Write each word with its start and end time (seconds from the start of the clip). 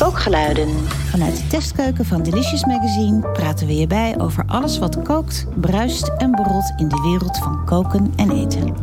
Kookgeluiden. 0.00 0.68
Vanuit 0.88 1.36
de 1.36 1.46
testkeuken 1.46 2.04
van 2.04 2.22
Delicious 2.22 2.64
Magazine 2.64 3.20
praten 3.32 3.66
we 3.66 3.76
je 3.76 3.86
bij 3.86 4.20
over 4.20 4.44
alles 4.46 4.78
wat 4.78 5.02
kookt, 5.02 5.46
bruist 5.60 6.10
en 6.18 6.30
borrelt 6.30 6.72
in 6.76 6.88
de 6.88 7.00
wereld 7.00 7.38
van 7.38 7.64
koken 7.64 8.12
en 8.16 8.30
eten. 8.30 8.76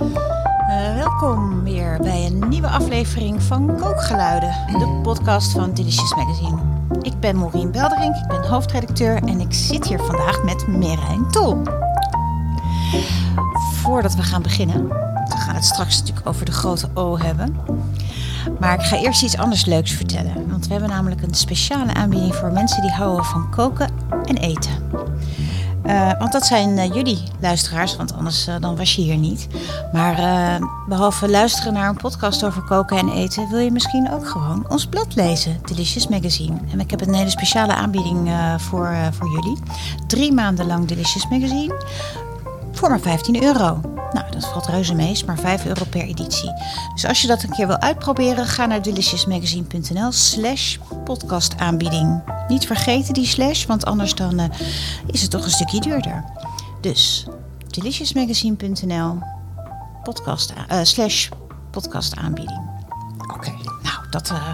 Uh, 0.00 0.94
welkom 0.94 1.62
weer 1.62 1.98
bij 2.02 2.26
een 2.26 2.48
nieuwe 2.48 2.68
aflevering 2.68 3.42
van 3.42 3.76
Kookgeluiden, 3.76 4.54
de 4.66 5.00
podcast 5.02 5.52
van 5.52 5.74
Delicious 5.74 6.14
Magazine. 6.14 6.58
Ik 7.00 7.20
ben 7.20 7.36
Maureen 7.36 7.70
Belderink, 7.70 8.16
ik 8.16 8.28
ben 8.28 8.48
hoofdredacteur 8.48 9.22
en 9.22 9.40
ik 9.40 9.52
zit 9.52 9.88
hier 9.88 10.00
vandaag 10.00 10.42
met 10.42 10.66
Merijn 10.66 11.30
Tol. 11.30 11.62
Voordat 13.72 14.14
we 14.14 14.22
gaan 14.22 14.42
beginnen, 14.42 14.88
we 15.28 15.36
gaan 15.36 15.54
het 15.54 15.64
straks 15.64 15.98
natuurlijk 15.98 16.26
over 16.26 16.44
de 16.44 16.52
grote 16.52 16.88
O 16.94 17.18
hebben. 17.18 17.56
Maar 18.60 18.74
ik 18.74 18.86
ga 18.86 18.96
eerst 18.96 19.22
iets 19.22 19.36
anders 19.36 19.64
leuks 19.64 19.92
vertellen. 19.92 20.50
Want 20.50 20.66
we 20.66 20.72
hebben 20.72 20.90
namelijk 20.90 21.22
een 21.22 21.34
speciale 21.34 21.94
aanbieding 21.94 22.34
voor 22.34 22.52
mensen 22.52 22.82
die 22.82 22.90
houden 22.90 23.24
van 23.24 23.50
koken 23.50 23.90
en 24.24 24.36
eten. 24.36 24.72
Uh, 25.86 26.10
want 26.18 26.32
dat 26.32 26.46
zijn 26.46 26.78
uh, 26.78 26.94
jullie 26.94 27.22
luisteraars, 27.40 27.96
want 27.96 28.14
anders 28.14 28.48
uh, 28.48 28.54
dan 28.60 28.76
was 28.76 28.94
je 28.94 29.02
hier 29.02 29.16
niet. 29.16 29.46
Maar 29.92 30.16
behalve 30.88 31.28
luisteren 31.30 31.72
naar 31.72 31.88
een 31.88 31.96
podcast 31.96 32.44
over 32.44 32.62
koken 32.62 32.96
en 32.96 33.08
eten, 33.08 33.48
wil 33.48 33.58
je 33.58 33.70
misschien 33.70 34.12
ook 34.12 34.28
gewoon 34.28 34.66
ons 34.68 34.86
blad 34.86 35.14
lezen, 35.14 35.58
Delicious 35.64 36.08
Magazine. 36.08 36.56
En 36.72 36.80
ik 36.80 36.90
heb 36.90 37.00
een 37.00 37.14
hele 37.14 37.30
speciale 37.30 37.74
aanbieding 37.74 38.30
voor, 38.56 38.96
voor 39.10 39.30
jullie. 39.30 39.58
Drie 40.06 40.32
maanden 40.32 40.66
lang 40.66 40.86
Delicious 40.86 41.28
Magazine 41.28 41.74
voor 42.74 42.88
maar 42.88 43.00
15 43.00 43.42
euro. 43.42 43.80
Nou, 44.12 44.30
dat 44.30 44.48
valt 44.48 44.66
reuze 44.66 44.94
mee, 44.94 45.10
is 45.10 45.24
maar 45.24 45.38
5 45.38 45.66
euro 45.66 45.84
per 45.84 46.00
editie. 46.00 46.52
Dus 46.92 47.06
als 47.06 47.22
je 47.22 47.26
dat 47.26 47.42
een 47.42 47.50
keer 47.50 47.66
wil 47.66 47.80
uitproberen, 47.80 48.46
ga 48.46 48.66
naar 48.66 48.82
deliciousmagazine.nl 48.82 50.12
slash 50.12 50.76
podcastaanbieding. 51.04 52.22
Niet 52.48 52.66
vergeten 52.66 53.14
die 53.14 53.26
slash, 53.26 53.64
want 53.66 53.84
anders 53.84 54.14
dan 54.14 54.40
uh, 54.40 54.44
is 55.06 55.22
het 55.22 55.30
toch 55.30 55.44
een 55.44 55.50
stukje 55.50 55.80
duurder. 55.80 56.24
Dus 56.80 57.26
deliciousmagazine.nl 57.68 59.18
podcast, 60.02 60.52
uh, 60.72 60.78
slash 60.82 61.28
podcastaanbieding. 61.70 62.70
Oké, 63.34 63.50
nou 63.82 64.08
dat... 64.10 64.30
Uh, 64.30 64.52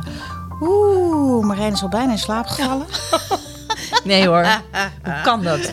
Oeh, 0.60 1.46
Marijn 1.46 1.72
is 1.72 1.82
al 1.82 1.88
bijna 1.88 2.12
in 2.12 2.18
slaap 2.18 2.46
gevallen. 2.46 2.86
nee 4.04 4.26
hoor, 4.28 4.46
hoe 5.04 5.20
kan 5.22 5.42
dat? 5.42 5.72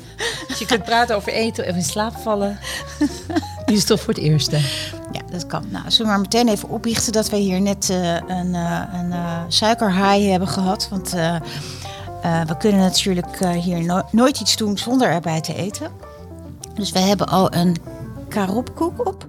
Je 0.59 0.65
kunt 0.65 0.83
praten 0.83 1.15
over 1.15 1.31
eten 1.31 1.65
en 1.65 1.75
in 1.75 1.83
slaap 1.83 2.15
vallen. 2.17 2.59
Die 3.65 3.75
is 3.75 3.85
toch 3.85 3.99
voor 3.99 4.13
het 4.13 4.23
eerste. 4.23 4.57
Ja, 5.11 5.21
dat 5.31 5.45
kan. 5.45 5.65
Nou, 5.69 5.83
zullen 5.91 6.05
we 6.05 6.17
maar 6.17 6.19
meteen 6.19 6.47
even 6.47 6.69
opbiechten 6.69 7.11
dat 7.11 7.29
wij 7.29 7.39
hier 7.39 7.61
net 7.61 7.89
uh, 7.91 8.13
een, 8.13 8.53
uh, 8.53 8.81
een 8.93 9.09
uh, 9.09 9.41
suikerhaai 9.47 10.29
hebben 10.29 10.47
gehad. 10.47 10.87
Want 10.89 11.11
we 12.47 12.57
kunnen 12.57 12.81
natuurlijk 12.81 13.45
hier 13.45 13.83
no 13.83 14.01
nooit 14.11 14.39
iets 14.39 14.55
doen 14.55 14.77
zonder 14.77 15.09
erbij 15.09 15.41
te 15.41 15.55
eten. 15.55 15.91
Dus 16.73 16.91
we 16.91 16.99
hebben 16.99 17.27
al 17.27 17.53
een 17.53 17.75
karopkoek 18.29 19.07
op. 19.07 19.26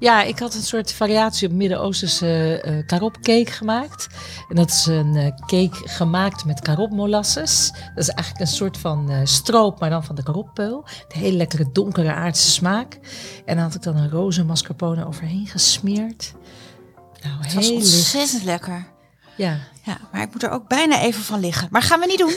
Ja, 0.00 0.22
ik 0.22 0.38
had 0.38 0.54
een 0.54 0.62
soort 0.62 0.92
variatie 0.92 1.48
op 1.48 1.54
Midden-Oosterse 1.54 2.62
uh, 2.66 2.86
karopcake 2.86 3.50
gemaakt. 3.50 4.06
En 4.48 4.56
dat 4.56 4.70
is 4.70 4.86
een 4.86 5.14
uh, 5.14 5.26
cake 5.26 5.88
gemaakt 5.88 6.44
met 6.44 6.60
karopmolasses. 6.60 7.70
Dat 7.70 8.04
is 8.04 8.08
eigenlijk 8.08 8.40
een 8.40 8.56
soort 8.56 8.78
van 8.78 9.10
uh, 9.10 9.20
stroop, 9.24 9.80
maar 9.80 9.90
dan 9.90 10.04
van 10.04 10.14
de 10.14 10.22
karoppeul. 10.22 10.84
Een 11.08 11.20
hele 11.20 11.36
lekkere 11.36 11.72
donkere 11.72 12.12
aardse 12.12 12.50
smaak. 12.50 12.98
En 13.44 13.54
dan 13.54 13.64
had 13.64 13.74
ik 13.74 13.82
dan 13.82 13.96
een 13.96 14.10
roze 14.10 14.44
mascarpone 14.44 15.06
overheen 15.06 15.46
gesmeerd. 15.46 16.34
Nou, 17.22 17.42
het 17.42 17.54
was 17.54 17.70
ontzettend 17.70 18.32
licht. 18.32 18.44
lekker. 18.44 18.86
Ja. 19.36 19.58
ja. 19.82 19.98
Maar 20.12 20.22
ik 20.22 20.32
moet 20.32 20.42
er 20.42 20.50
ook 20.50 20.68
bijna 20.68 21.00
even 21.00 21.22
van 21.22 21.40
liggen. 21.40 21.68
Maar 21.70 21.82
gaan 21.82 22.00
we 22.00 22.06
niet 22.06 22.18
doen. 22.18 22.36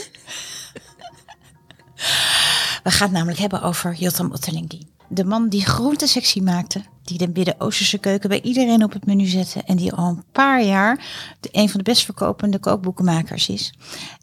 we 2.84 2.90
gaan 2.90 3.06
het 3.08 3.16
namelijk 3.16 3.38
hebben 3.38 3.62
over 3.62 3.94
Jotam 3.94 4.32
Ottolenghi 4.32 4.91
de 5.12 5.24
man 5.24 5.48
die 5.48 5.64
groentesectie 5.64 6.42
maakte, 6.42 6.82
die 7.02 7.18
de 7.18 7.28
Midden-Oosterse 7.34 7.98
keuken 7.98 8.28
bij 8.28 8.40
iedereen 8.40 8.84
op 8.84 8.92
het 8.92 9.06
menu 9.06 9.26
zette 9.26 9.62
en 9.62 9.76
die 9.76 9.92
al 9.92 10.08
een 10.08 10.24
paar 10.32 10.62
jaar 10.62 11.04
de, 11.40 11.48
een 11.52 11.68
van 11.68 11.78
de 11.78 11.90
best 11.90 12.04
verkopende 12.04 12.58
kookboekenmakers 12.58 13.48
is. 13.48 13.74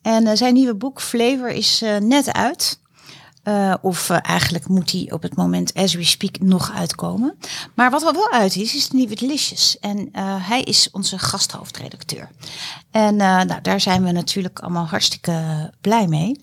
En 0.02 0.26
uh, 0.26 0.32
zijn 0.34 0.54
nieuwe 0.54 0.76
boek 0.76 1.02
Flavor 1.02 1.50
is 1.50 1.82
uh, 1.84 1.98
net 1.98 2.34
uit. 2.34 2.80
Uh, 3.44 3.74
of 3.82 4.10
eigenlijk 4.10 4.68
moet 4.68 4.92
hij 4.92 5.12
op 5.12 5.22
het 5.22 5.36
moment 5.36 5.74
as 5.74 5.94
we 5.94 6.04
speak 6.04 6.40
nog 6.40 6.72
uitkomen. 6.72 7.38
Maar 7.76 7.92
wat 7.92 8.08
er 8.08 8.14
wel 8.14 8.32
uit 8.32 8.56
is, 8.56 8.76
is 8.76 8.90
de 8.90 8.98
nieuwe 8.98 9.16
Delicious. 9.16 9.80
En 9.80 10.10
hij 10.42 10.62
is 10.62 10.92
onze 10.92 11.20
gasthoofdredacteur. 11.20 12.30
En 12.92 13.16
nou, 13.16 13.62
daar 13.62 13.82
zijn 13.82 14.04
we 14.04 14.12
natuurlijk 14.12 14.60
allemaal 14.60 14.86
hartstikke 14.86 15.72
blij 15.82 16.08
mee. 16.08 16.42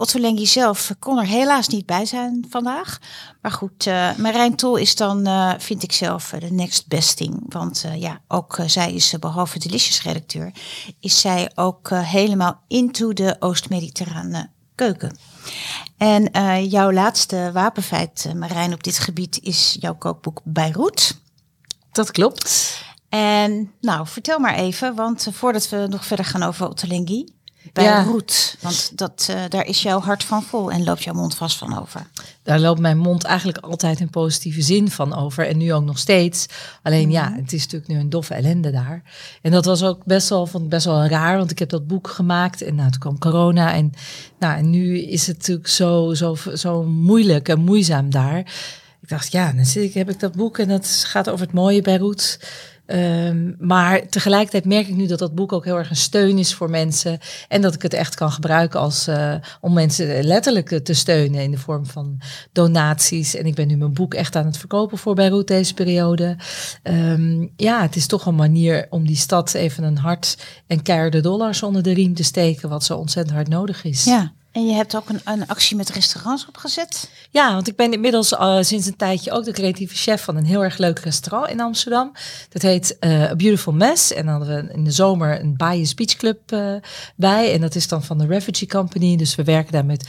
Otto 0.00 0.18
Lengi 0.18 0.46
zelf 0.46 0.94
kon 0.98 1.18
er 1.18 1.26
helaas 1.26 1.68
niet 1.68 1.86
bij 1.86 2.04
zijn 2.04 2.46
vandaag. 2.48 2.98
Maar 3.42 3.52
goed, 3.52 3.86
uh, 3.86 4.16
Marijn 4.16 4.56
Tol 4.56 4.76
is 4.76 4.94
dan, 4.96 5.28
uh, 5.28 5.52
vind 5.58 5.82
ik 5.82 5.92
zelf, 5.92 6.32
uh, 6.32 6.40
de 6.40 6.52
next 6.52 6.88
best 6.88 7.16
thing. 7.16 7.44
Want 7.48 7.84
ja, 7.94 8.20
ook 8.28 8.58
zij 8.66 8.92
is 8.92 9.14
behalve 9.20 9.58
Delicious 9.58 10.02
redacteur, 10.02 10.52
is 11.00 11.20
zij 11.20 11.50
ook 11.54 11.90
helemaal 11.90 12.60
into 12.68 13.12
de 13.12 13.36
Oost-Mediterrane 13.38 14.50
keuken. 14.74 15.18
En 15.96 16.30
jouw 16.68 16.92
laatste 16.92 17.50
wapenfeit, 17.52 18.32
Marijn, 18.34 18.72
op 18.72 18.82
dit 18.82 18.98
gebied 18.98 19.38
is 19.42 19.76
jouw 19.80 19.94
kookboek 19.94 20.40
Beirut. 20.44 21.20
Dat 21.92 22.10
klopt. 22.10 22.78
En 23.08 23.72
nou, 23.80 24.06
vertel 24.06 24.38
maar 24.38 24.54
even, 24.54 24.94
want 24.94 25.26
voordat 25.30 25.68
we 25.68 25.86
nog 25.90 26.04
verder 26.04 26.24
gaan 26.24 26.42
over 26.42 26.68
Ottolenghi, 26.68 27.24
bij 27.72 27.84
ja. 27.84 28.02
Roet. 28.02 28.56
Want 28.60 28.98
dat, 28.98 29.28
uh, 29.30 29.40
daar 29.48 29.66
is 29.66 29.82
jouw 29.82 30.00
hart 30.00 30.24
van 30.24 30.42
vol 30.42 30.70
en 30.70 30.84
loopt 30.84 31.04
jouw 31.04 31.14
mond 31.14 31.34
vast 31.34 31.58
van 31.58 31.80
over. 31.80 32.06
Daar 32.42 32.60
loopt 32.60 32.80
mijn 32.80 32.98
mond 32.98 33.24
eigenlijk 33.24 33.58
altijd 33.58 34.00
in 34.00 34.10
positieve 34.10 34.62
zin 34.62 34.90
van 34.90 35.14
over. 35.14 35.46
En 35.46 35.56
nu 35.56 35.72
ook 35.72 35.84
nog 35.84 35.98
steeds. 35.98 36.46
Alleen 36.82 37.10
ja, 37.10 37.28
mhm. 37.28 37.40
het 37.40 37.52
is 37.52 37.62
natuurlijk 37.62 37.92
nu 37.92 37.98
een 37.98 38.10
doffe 38.10 38.34
ellende 38.34 38.70
daar. 38.70 39.02
En 39.42 39.50
dat 39.50 39.64
was 39.64 39.82
ook 39.82 40.04
best 40.04 40.28
wel, 40.28 40.46
vond 40.46 40.68
best 40.68 40.84
wel 40.84 41.04
raar. 41.04 41.38
Want 41.38 41.50
ik 41.50 41.58
heb 41.58 41.68
dat 41.68 41.86
boek 41.86 42.08
gemaakt 42.08 42.62
en 42.62 42.74
nou, 42.74 42.90
toen 42.90 43.00
kwam 43.00 43.18
corona. 43.18 43.74
En, 43.74 43.92
nou, 44.38 44.58
en 44.58 44.70
nu 44.70 44.98
is 44.98 45.26
het 45.26 45.38
natuurlijk 45.38 45.68
zo, 45.68 46.14
zo, 46.14 46.36
zo 46.54 46.82
moeilijk 46.82 47.48
en 47.48 47.60
moeizaam 47.60 48.10
daar. 48.10 48.38
Ik 49.02 49.08
dacht, 49.08 49.32
ja, 49.32 49.52
dan 49.52 49.64
zit 49.64 49.82
ik, 49.82 49.94
heb 49.94 50.10
ik 50.10 50.20
dat 50.20 50.32
boek 50.32 50.58
en 50.58 50.68
dat 50.68 50.86
gaat 51.06 51.30
over 51.30 51.46
het 51.46 51.54
mooie 51.54 51.82
Beirut. 51.82 52.38
Um, 52.92 53.56
maar 53.58 54.08
tegelijkertijd 54.08 54.64
merk 54.64 54.88
ik 54.88 54.94
nu 54.94 55.06
dat 55.06 55.18
dat 55.18 55.34
boek 55.34 55.52
ook 55.52 55.64
heel 55.64 55.76
erg 55.76 55.90
een 55.90 55.96
steun 55.96 56.38
is 56.38 56.54
voor 56.54 56.70
mensen. 56.70 57.18
En 57.48 57.60
dat 57.60 57.74
ik 57.74 57.82
het 57.82 57.94
echt 57.94 58.14
kan 58.14 58.32
gebruiken 58.32 58.80
als, 58.80 59.08
uh, 59.08 59.34
om 59.60 59.72
mensen 59.72 60.24
letterlijk 60.24 60.78
te 60.84 60.94
steunen 60.94 61.42
in 61.42 61.50
de 61.50 61.58
vorm 61.58 61.86
van 61.86 62.20
donaties. 62.52 63.34
En 63.34 63.46
ik 63.46 63.54
ben 63.54 63.66
nu 63.66 63.76
mijn 63.76 63.92
boek 63.92 64.14
echt 64.14 64.36
aan 64.36 64.46
het 64.46 64.56
verkopen 64.56 64.98
voor 64.98 65.14
Beirut 65.14 65.46
deze 65.46 65.74
periode. 65.74 66.36
Um, 66.82 67.52
ja, 67.56 67.82
het 67.82 67.96
is 67.96 68.06
toch 68.06 68.26
een 68.26 68.34
manier 68.34 68.86
om 68.90 69.06
die 69.06 69.16
stad 69.16 69.54
even 69.54 69.84
een 69.84 69.98
hart 69.98 70.36
en 70.66 70.82
keiharde 70.82 71.20
dollars 71.20 71.62
onder 71.62 71.82
de 71.82 71.92
riem 71.92 72.14
te 72.14 72.22
steken. 72.24 72.68
Wat 72.68 72.84
zo 72.84 72.96
ontzettend 72.96 73.36
hard 73.36 73.48
nodig 73.48 73.84
is. 73.84 74.04
Ja. 74.04 74.32
En 74.52 74.66
je 74.66 74.72
hebt 74.72 74.96
ook 74.96 75.08
een, 75.08 75.20
een 75.24 75.46
actie 75.46 75.76
met 75.76 75.90
restaurants 75.90 76.46
opgezet? 76.46 77.10
Ja, 77.30 77.54
want 77.54 77.68
ik 77.68 77.76
ben 77.76 77.92
inmiddels 77.92 78.32
uh, 78.32 78.58
sinds 78.60 78.86
een 78.86 78.96
tijdje 78.96 79.32
ook 79.32 79.44
de 79.44 79.52
creatieve 79.52 79.94
chef 79.94 80.24
van 80.24 80.36
een 80.36 80.44
heel 80.44 80.64
erg 80.64 80.78
leuk 80.78 80.98
restaurant 80.98 81.50
in 81.50 81.60
Amsterdam. 81.60 82.12
Dat 82.48 82.62
heet 82.62 82.96
uh, 83.00 83.22
A 83.22 83.36
Beautiful 83.36 83.72
Mess. 83.72 84.12
En 84.12 84.26
dan 84.26 84.34
hadden 84.34 84.66
we 84.66 84.72
in 84.72 84.84
de 84.84 84.90
zomer 84.90 85.40
een 85.40 85.56
Bias 85.56 85.94
Beach 85.94 86.16
Club 86.16 86.52
uh, 86.52 86.74
bij. 87.16 87.52
En 87.52 87.60
dat 87.60 87.74
is 87.74 87.88
dan 87.88 88.04
van 88.04 88.18
de 88.18 88.26
Refugee 88.26 88.68
Company. 88.68 89.16
Dus 89.16 89.34
we 89.34 89.44
werken 89.44 89.72
daar 89.72 89.84
met 89.84 90.08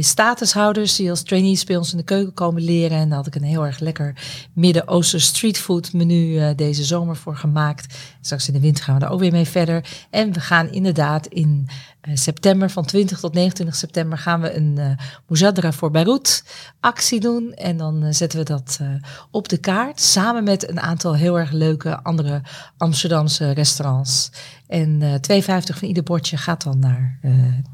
statushouders 0.00 0.96
die 0.96 1.10
als 1.10 1.22
trainees 1.22 1.64
bij 1.64 1.76
ons 1.76 1.90
in 1.90 1.96
de 1.96 2.04
keuken 2.04 2.34
komen 2.34 2.62
leren. 2.62 2.98
En 2.98 3.08
daar 3.08 3.18
had 3.18 3.26
ik 3.26 3.34
een 3.34 3.42
heel 3.42 3.66
erg 3.66 3.78
lekker 3.78 4.14
Midden-Oosten 4.52 5.20
streetfood 5.20 5.92
menu 5.92 6.54
deze 6.54 6.84
zomer 6.84 7.16
voor 7.16 7.36
gemaakt. 7.36 7.94
Straks 8.20 8.46
in 8.46 8.54
de 8.54 8.60
winter 8.60 8.84
gaan 8.84 8.94
we 8.94 9.00
daar 9.00 9.10
ook 9.10 9.20
weer 9.20 9.32
mee 9.32 9.46
verder. 9.46 9.84
En 10.10 10.32
we 10.32 10.40
gaan 10.40 10.72
inderdaad 10.72 11.26
in 11.26 11.68
september 12.14 12.70
van 12.70 12.84
20 12.84 13.20
tot 13.20 13.34
29 13.34 13.76
september 13.76 14.18
gaan 14.18 14.40
we 14.40 14.56
een 14.56 14.76
uh, 14.78 14.86
Mujadra 15.26 15.72
voor 15.72 15.90
Beirut 15.90 16.44
actie 16.80 17.20
doen. 17.20 17.52
En 17.52 17.76
dan 17.76 18.04
uh, 18.04 18.12
zetten 18.12 18.38
we 18.38 18.44
dat 18.44 18.78
uh, 18.82 18.88
op 19.30 19.48
de 19.48 19.56
kaart. 19.56 20.00
Samen 20.00 20.44
met 20.44 20.68
een 20.68 20.80
aantal 20.80 21.14
heel 21.14 21.38
erg 21.38 21.50
leuke 21.50 22.02
andere 22.02 22.42
Amsterdamse 22.76 23.50
restaurants. 23.50 24.30
En 24.66 25.00
2,50 25.00 25.46
van 25.46 25.88
ieder 25.88 26.02
bordje 26.02 26.36
gaat 26.36 26.62
dan 26.62 26.78
naar 26.78 27.18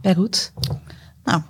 Beirut. 0.03 0.53
Nou, 1.25 1.43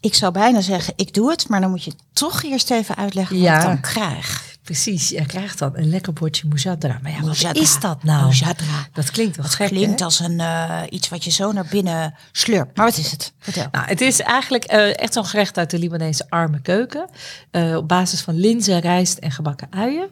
ik 0.00 0.14
zou 0.14 0.32
bijna 0.32 0.60
zeggen, 0.60 0.92
ik 0.96 1.14
doe 1.14 1.30
het. 1.30 1.48
Maar 1.48 1.60
dan 1.60 1.70
moet 1.70 1.84
je 1.84 1.92
toch 2.12 2.42
eerst 2.42 2.70
even 2.70 2.96
uitleggen 2.96 3.36
wat 3.36 3.44
ja. 3.44 3.56
ik 3.60 3.66
dan 3.66 3.80
krijg. 3.80 4.51
Precies. 4.72 5.08
Je 5.08 5.26
krijgt 5.26 5.58
dan 5.58 5.70
een 5.74 5.88
lekker 5.88 6.12
bordje 6.12 6.48
moujadra. 6.48 6.98
Maar 7.02 7.10
ja, 7.10 7.16
wat 7.16 7.26
Moujadra. 7.26 7.60
is 7.62 7.80
dat 7.80 8.02
nou? 8.02 8.22
Moujadra. 8.22 8.88
Dat 8.92 9.10
klinkt 9.10 9.36
wel 9.36 9.46
gek, 9.46 9.68
Klinkt 9.68 9.98
hè? 9.98 10.04
als 10.04 10.20
een, 10.20 10.40
eh, 10.40 10.80
iets 10.90 11.08
wat 11.08 11.24
je 11.24 11.30
zo 11.30 11.52
naar 11.52 11.66
binnen 11.70 12.14
slurpt. 12.32 12.76
Maar 12.76 12.86
wat 12.86 12.96
is 12.96 13.10
het? 13.10 13.32
Vertel. 13.38 13.66
Nou, 13.72 13.86
het 13.86 14.00
is 14.00 14.20
eigenlijk 14.20 14.64
eh, 14.64 14.98
echt 14.98 15.12
zo'n 15.12 15.24
gerecht 15.24 15.58
uit 15.58 15.70
de 15.70 15.78
Libanese 15.78 16.26
arme 16.28 16.60
keuken. 16.60 17.08
Eh, 17.50 17.76
op 17.76 17.88
basis 17.88 18.20
van 18.20 18.34
linzen, 18.34 18.78
rijst 18.80 19.18
en 19.18 19.30
gebakken 19.30 19.68
uien. 19.70 20.08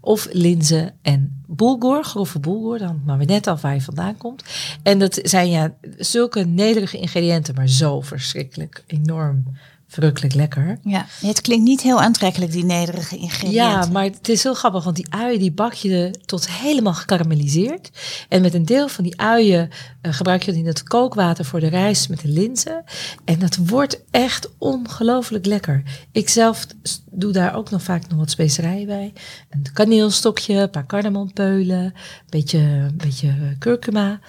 Of 0.00 0.28
linzen 0.30 0.94
en 1.02 1.42
bulgur, 1.46 2.04
grove 2.04 2.40
bulgur. 2.40 2.78
Dan 2.78 3.02
maar 3.06 3.18
weer 3.18 3.26
net 3.26 3.46
af 3.46 3.60
waar 3.60 3.74
je 3.74 3.80
vandaan 3.80 4.16
komt. 4.16 4.44
En 4.82 4.98
dat 4.98 5.18
zijn 5.22 5.50
ja 5.50 5.74
zulke 5.98 6.44
nederige 6.44 6.98
ingrediënten, 6.98 7.54
maar 7.54 7.68
zo 7.68 8.00
verschrikkelijk 8.00 8.84
enorm 8.86 9.44
verrukkelijk 9.94 10.34
lekker. 10.34 10.78
Ja, 10.82 11.06
het 11.20 11.40
klinkt 11.40 11.64
niet 11.64 11.80
heel 11.80 12.00
aantrekkelijk, 12.00 12.52
die 12.52 12.64
nederige 12.64 13.16
ingrediënten. 13.16 13.52
Ja, 13.52 13.86
maar 13.92 14.04
het 14.04 14.28
is 14.28 14.42
heel 14.42 14.54
grappig, 14.54 14.84
want 14.84 14.96
die 14.96 15.06
uien 15.08 15.38
die 15.38 15.52
bak 15.52 15.72
je 15.72 16.14
tot 16.24 16.50
helemaal 16.50 16.94
gekarameliseerd. 16.94 17.90
En 18.28 18.42
met 18.42 18.54
een 18.54 18.64
deel 18.64 18.88
van 18.88 19.04
die 19.04 19.20
uien 19.20 19.70
eh, 20.00 20.12
gebruik 20.12 20.42
je 20.42 20.50
dan 20.50 20.60
in 20.60 20.66
het 20.66 20.82
kookwater 20.82 21.44
voor 21.44 21.60
de 21.60 21.68
rijst 21.68 22.08
met 22.08 22.20
de 22.20 22.28
linzen. 22.28 22.84
En 23.24 23.38
dat 23.38 23.56
wordt 23.56 24.00
echt 24.10 24.48
ongelooflijk 24.58 25.46
lekker. 25.46 25.82
Ik 26.12 26.28
zelf 26.28 26.66
doe 27.10 27.32
daar 27.32 27.54
ook 27.54 27.70
nog 27.70 27.82
vaak 27.82 28.08
nog 28.08 28.18
wat 28.18 28.30
specerijen 28.30 28.86
bij. 28.86 29.12
Een 29.50 29.66
kaneelstokje, 29.72 30.54
een 30.54 30.70
paar 30.70 30.86
kardemompeulen, 30.86 31.84
een 31.84 31.92
beetje, 32.28 32.58
een 32.58 32.96
beetje 32.96 33.56
kurkuma. 33.58 34.20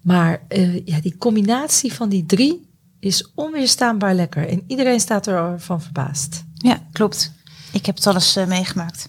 Maar 0.00 0.42
eh, 0.48 0.86
ja, 0.86 1.00
die 1.00 1.18
combinatie 1.18 1.92
van 1.92 2.08
die 2.08 2.26
drie 2.26 2.70
is 3.02 3.30
onweerstaanbaar 3.34 4.14
lekker. 4.14 4.48
En 4.48 4.64
iedereen 4.66 5.00
staat 5.00 5.26
ervan 5.26 5.82
verbaasd. 5.82 6.44
Ja, 6.54 6.78
klopt. 6.92 7.32
Ik 7.72 7.86
heb 7.86 7.94
het 7.94 8.06
al 8.06 8.14
eens 8.14 8.36
eh, 8.36 8.46
meegemaakt. 8.46 9.08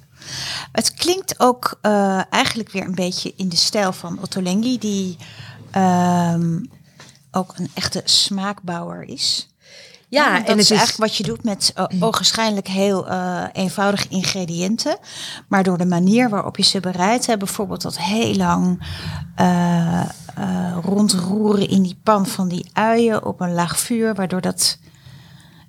Het 0.71 0.93
klinkt 0.93 1.39
ook 1.39 1.77
eh, 1.81 2.21
eigenlijk 2.29 2.71
weer 2.71 2.85
een 2.85 2.95
beetje 2.95 3.33
in 3.35 3.49
de 3.49 3.55
stijl 3.55 3.93
van 3.93 4.19
Otto 4.21 4.41
Lengi, 4.41 4.77
die 4.77 5.17
ehm, 5.71 6.59
ook 7.31 7.53
een 7.57 7.69
echte 7.73 8.01
smaakbouwer 8.05 9.03
is. 9.03 9.47
Ja, 10.07 10.27
en 10.27 10.33
en 10.33 10.39
dat 10.39 10.47
het 10.47 10.57
is 10.57 10.71
is 10.71 10.77
eigenlijk 10.77 11.09
wat 11.09 11.17
je 11.17 11.23
doet 11.23 11.43
met 11.43 11.73
uh, 11.77 12.03
ogenschijnlijk 12.03 12.67
heel 12.67 13.07
eenvoudige 13.51 14.07
ingrediënten. 14.09 14.97
Maar 15.47 15.63
door 15.63 15.77
de 15.77 15.85
manier 15.85 16.29
waarop 16.29 16.57
je 16.57 16.63
ze 16.63 16.79
bereidt, 16.79 17.37
bijvoorbeeld 17.37 17.81
dat 17.81 17.97
heel 17.97 18.35
lang 18.35 18.83
rondroeren 20.83 21.69
in 21.69 21.83
die 21.83 21.97
pan 22.03 22.25
van 22.27 22.47
die 22.47 22.65
uien 22.73 23.25
op 23.25 23.41
een 23.41 23.53
laag 23.53 23.79
vuur, 23.79 24.15
waardoor 24.15 24.41
dat 24.41 24.77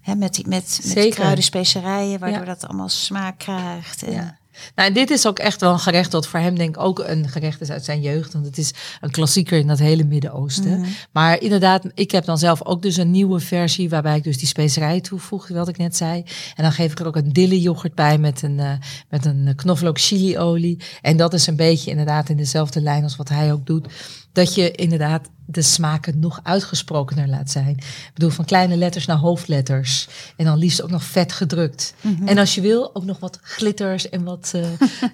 hè, 0.01 0.15
met, 0.15 0.35
die, 0.35 0.49
met, 0.49 0.93
met 0.95 1.15
kruiden, 1.15 1.45
specerijen, 1.45 2.19
waardoor 2.19 2.39
ja. 2.39 2.45
dat 2.45 2.67
allemaal 2.67 2.89
smaak 2.89 3.39
krijgt. 3.39 4.03
En, 4.03 4.13
ja. 4.13 4.39
Nou, 4.75 4.89
en 4.89 4.95
dit 4.95 5.11
is 5.11 5.27
ook 5.27 5.39
echt 5.39 5.61
wel 5.61 5.73
een 5.73 5.79
gerecht 5.79 6.11
dat 6.11 6.27
voor 6.27 6.41
hem 6.41 6.57
denk 6.57 6.77
ik 6.77 6.83
ook 6.83 6.99
een 6.99 7.29
gerecht 7.29 7.61
is 7.61 7.71
uit 7.71 7.85
zijn 7.85 8.01
jeugd. 8.01 8.33
Want 8.33 8.45
het 8.47 8.59
is 8.59 8.73
een 9.01 9.11
klassieker 9.11 9.59
in 9.59 9.67
dat 9.67 9.79
hele 9.79 10.05
Midden-Oosten. 10.05 10.71
Mhm. 10.71 10.79
Mm 10.79 10.85
-hmm. 10.85 10.95
Maar 11.13 11.41
inderdaad, 11.41 11.85
ik 11.95 12.11
heb 12.11 12.25
dan 12.25 12.39
zelf 12.39 12.65
ook 12.65 12.83
dus 12.83 12.97
een 12.97 13.11
nieuwe 13.11 13.41
versie 13.41 13.89
waarbij 13.89 14.17
ik 14.17 14.25
dus 14.25 14.39
die 14.39 14.49
specerijen 14.49 15.03
toevoeg, 15.03 15.49
wat 15.49 15.69
ik 15.69 15.77
net 15.77 15.97
zei. 15.97 16.25
En 16.55 16.63
dan 16.63 16.73
geef 16.73 16.93
ik 16.93 16.99
er 16.99 17.07
ook 17.07 17.17
een 17.17 17.33
dille 17.33 17.61
yoghurt 17.61 17.95
bij 17.95 18.19
met 18.19 18.43
een, 18.43 18.59
uh, 18.59 18.73
met 19.09 19.25
een 19.25 19.53
knoflook 19.57 20.01
chiliolie. 20.01 20.81
En 21.03 21.17
dat 21.17 21.35
is 21.35 21.47
een 21.47 21.57
beetje 21.57 21.91
inderdaad 21.91 22.29
in 22.29 22.37
dezelfde 22.37 22.81
lijn 22.81 23.03
als 23.03 23.17
wat 23.17 23.29
hij 23.29 23.53
ook 23.53 23.67
doet. 23.67 23.87
Dat 24.35 24.55
je 24.55 24.71
inderdaad 24.71 25.29
de 25.47 25.63
smaken 25.63 26.19
nog 26.19 26.41
uitgesprokener 26.43 27.29
laat 27.29 27.51
zijn. 27.51 27.77
Ik 27.77 28.11
bedoel, 28.15 28.31
van 28.31 28.45
kleine 28.45 28.77
letters 28.77 29.07
naar 29.07 29.17
hoofdletters. 29.17 30.09
En 30.37 30.45
dan 30.45 30.59
liefst 30.59 30.83
ook 30.83 30.91
nog 30.91 31.05
vet 31.05 31.33
gedrukt. 31.33 31.95
Mhm. 32.01 32.09
Mm 32.09 32.19
-hmm. 32.19 32.29
En 32.29 32.39
als 32.39 32.55
je 32.55 32.61
wil, 32.61 32.95
ook 32.95 33.05
nog 33.05 33.19
wat 33.19 33.39
glitters 33.43 34.09
en 34.09 34.25
wat 34.25 34.53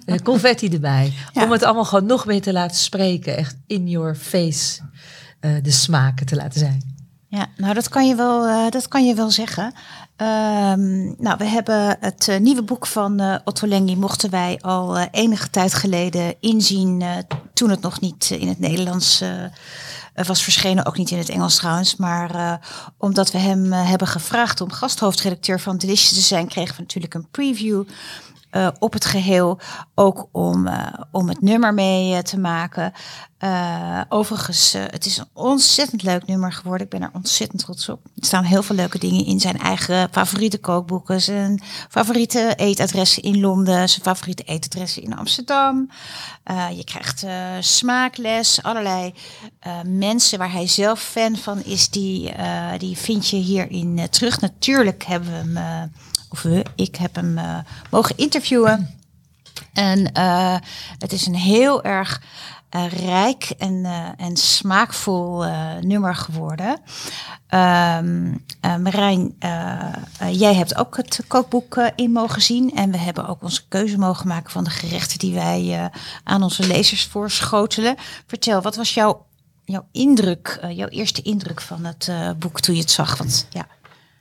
uh, 0.05 0.17
confetti 0.23 0.69
erbij. 0.69 1.13
Ja. 1.33 1.43
Om 1.43 1.51
het 1.51 1.63
allemaal 1.63 1.85
gewoon 1.85 2.05
nog 2.05 2.25
meer 2.25 2.41
te 2.41 2.53
laten 2.53 2.77
spreken. 2.77 3.37
Echt 3.37 3.55
in 3.67 3.89
your 3.89 4.15
face 4.15 4.81
uh, 5.41 5.51
de 5.61 5.71
smaken 5.71 6.25
te 6.25 6.35
laten 6.35 6.59
zijn. 6.59 6.91
Ja, 7.31 7.47
nou 7.55 7.73
dat 7.73 7.89
kan 7.89 8.07
je 8.07 8.15
wel, 8.15 8.47
uh, 8.47 8.69
dat 8.69 8.87
kan 8.87 9.05
je 9.05 9.13
wel 9.13 9.31
zeggen. 9.31 9.63
Um, 10.17 11.15
nou, 11.17 11.37
we 11.37 11.43
hebben 11.43 11.97
het 11.99 12.27
uh, 12.27 12.37
nieuwe 12.39 12.63
boek 12.63 12.87
van 12.87 13.21
uh, 13.21 13.35
Otto 13.43 13.67
Lengi 13.67 13.95
mochten 13.95 14.29
wij 14.29 14.59
al 14.61 14.97
enige 14.97 15.49
tijd 15.49 15.73
geleden 15.73 16.35
inzien 16.39 17.03
toen 17.53 17.69
het 17.69 17.81
nog 17.81 17.99
niet 17.99 18.29
in 18.29 18.47
het 18.47 18.59
Nederlands 18.59 19.23
was 20.13 20.43
verschenen, 20.43 20.85
ook 20.85 20.97
niet 20.97 21.11
in 21.11 21.17
het 21.17 21.29
Engels 21.29 21.55
trouwens. 21.55 21.95
Maar 21.95 22.59
omdat 22.97 23.31
we 23.31 23.37
hem 23.37 23.71
hebben 23.71 24.07
gevraagd 24.07 24.61
om 24.61 24.71
gasthoofdredacteur 24.71 25.59
van 25.59 25.77
Delicious 25.77 26.13
te 26.13 26.21
zijn, 26.21 26.47
kregen 26.47 26.75
we 26.75 26.81
natuurlijk 26.81 27.13
een 27.13 27.27
preview. 27.31 27.83
Uh, 28.51 28.67
op 28.79 28.93
het 28.93 29.05
geheel. 29.05 29.59
Ook 29.95 30.27
om, 30.31 30.67
uh, 30.67 30.87
om 31.11 31.29
het 31.29 31.41
nummer 31.41 31.73
mee 31.73 32.13
uh, 32.13 32.19
te 32.19 32.39
maken. 32.39 32.93
overigens, 34.09 34.73
het 34.73 35.05
is 35.05 35.17
een 35.17 35.27
ontzettend 35.33 36.03
leuk 36.03 36.27
nummer 36.27 36.53
geworden. 36.53 36.85
Ik 36.85 36.91
ben 36.91 37.01
er 37.01 37.09
ontzettend 37.13 37.61
trots 37.61 37.89
op. 37.89 37.99
Er 38.19 38.25
staan 38.25 38.43
heel 38.43 38.63
veel 38.63 38.75
leuke 38.75 38.99
dingen 38.99 39.25
in. 39.25 39.39
Zijn 39.39 39.57
eigen 39.57 40.09
favoriete 40.11 40.57
kookboeken. 40.57 41.21
Zijn 41.21 41.61
favoriete 41.89 42.53
eetadressen 42.55 43.23
in 43.23 43.39
Londen. 43.39 43.89
Zijn 43.89 44.03
favoriete 44.03 44.43
eetadressen 44.43 45.03
in 45.03 45.17
Amsterdam. 45.17 45.89
je 46.75 46.83
krijgt 46.83 47.25
smaakles. 47.59 48.63
Allerlei 48.63 49.13
mensen 49.85 50.37
waar 50.37 50.51
hij 50.51 50.67
zelf 50.67 50.99
fan 50.99 51.35
van 51.35 51.63
is. 51.63 51.89
Die, 51.89 52.33
die 52.77 52.97
vind 52.97 53.27
je 53.27 53.37
hierin 53.37 54.07
terug. 54.09 54.41
Natuurlijk 54.41 55.03
hebben 55.03 55.53
we 55.53 55.59
hem 55.59 55.91
of 56.31 56.45
ik 56.75 56.95
heb 56.95 57.15
hem 57.15 57.37
uh, 57.37 57.57
mogen 57.89 58.17
interviewen. 58.17 58.99
En 59.73 60.11
uh, 60.17 60.55
het 60.97 61.11
is 61.11 61.25
een 61.25 61.35
heel 61.35 61.83
erg 61.83 62.21
uh, 62.75 62.87
rijk 62.87 63.53
en, 63.57 63.85
en 64.17 64.37
smaakvol 64.37 65.43
nummer 65.81 66.15
geworden. 66.15 66.79
Um, 67.49 68.45
Marijn, 68.61 69.35
jij 70.31 70.55
hebt 70.55 70.75
ook 70.75 70.97
het 70.97 71.19
kookboek 71.27 71.91
in 71.95 72.11
mogen 72.11 72.41
zien. 72.41 72.75
En 72.75 72.91
we 72.91 72.97
hebben 72.97 73.27
ook 73.27 73.43
onze 73.43 73.67
keuze 73.67 73.97
mogen 73.97 74.27
maken 74.27 74.51
van 74.51 74.63
de 74.63 74.69
gerechten 74.69 75.19
die 75.19 75.33
wij 75.33 75.91
aan 76.23 76.43
onze 76.43 76.67
lezers 76.67 77.05
voorschotelen. 77.05 77.95
Vertel, 78.27 78.61
wat 78.61 78.75
was 78.75 78.93
jouw, 78.93 79.25
jouw 79.65 79.87
indruk, 79.91 80.59
jouw 80.69 80.87
eerste 80.87 81.21
indruk 81.21 81.61
van 81.61 81.85
het 81.85 82.11
boek 82.39 82.59
toen 82.59 82.75
je 82.75 82.81
het 82.81 82.91
zag? 82.91 83.17
Want 83.17 83.47
ja. 83.49 83.67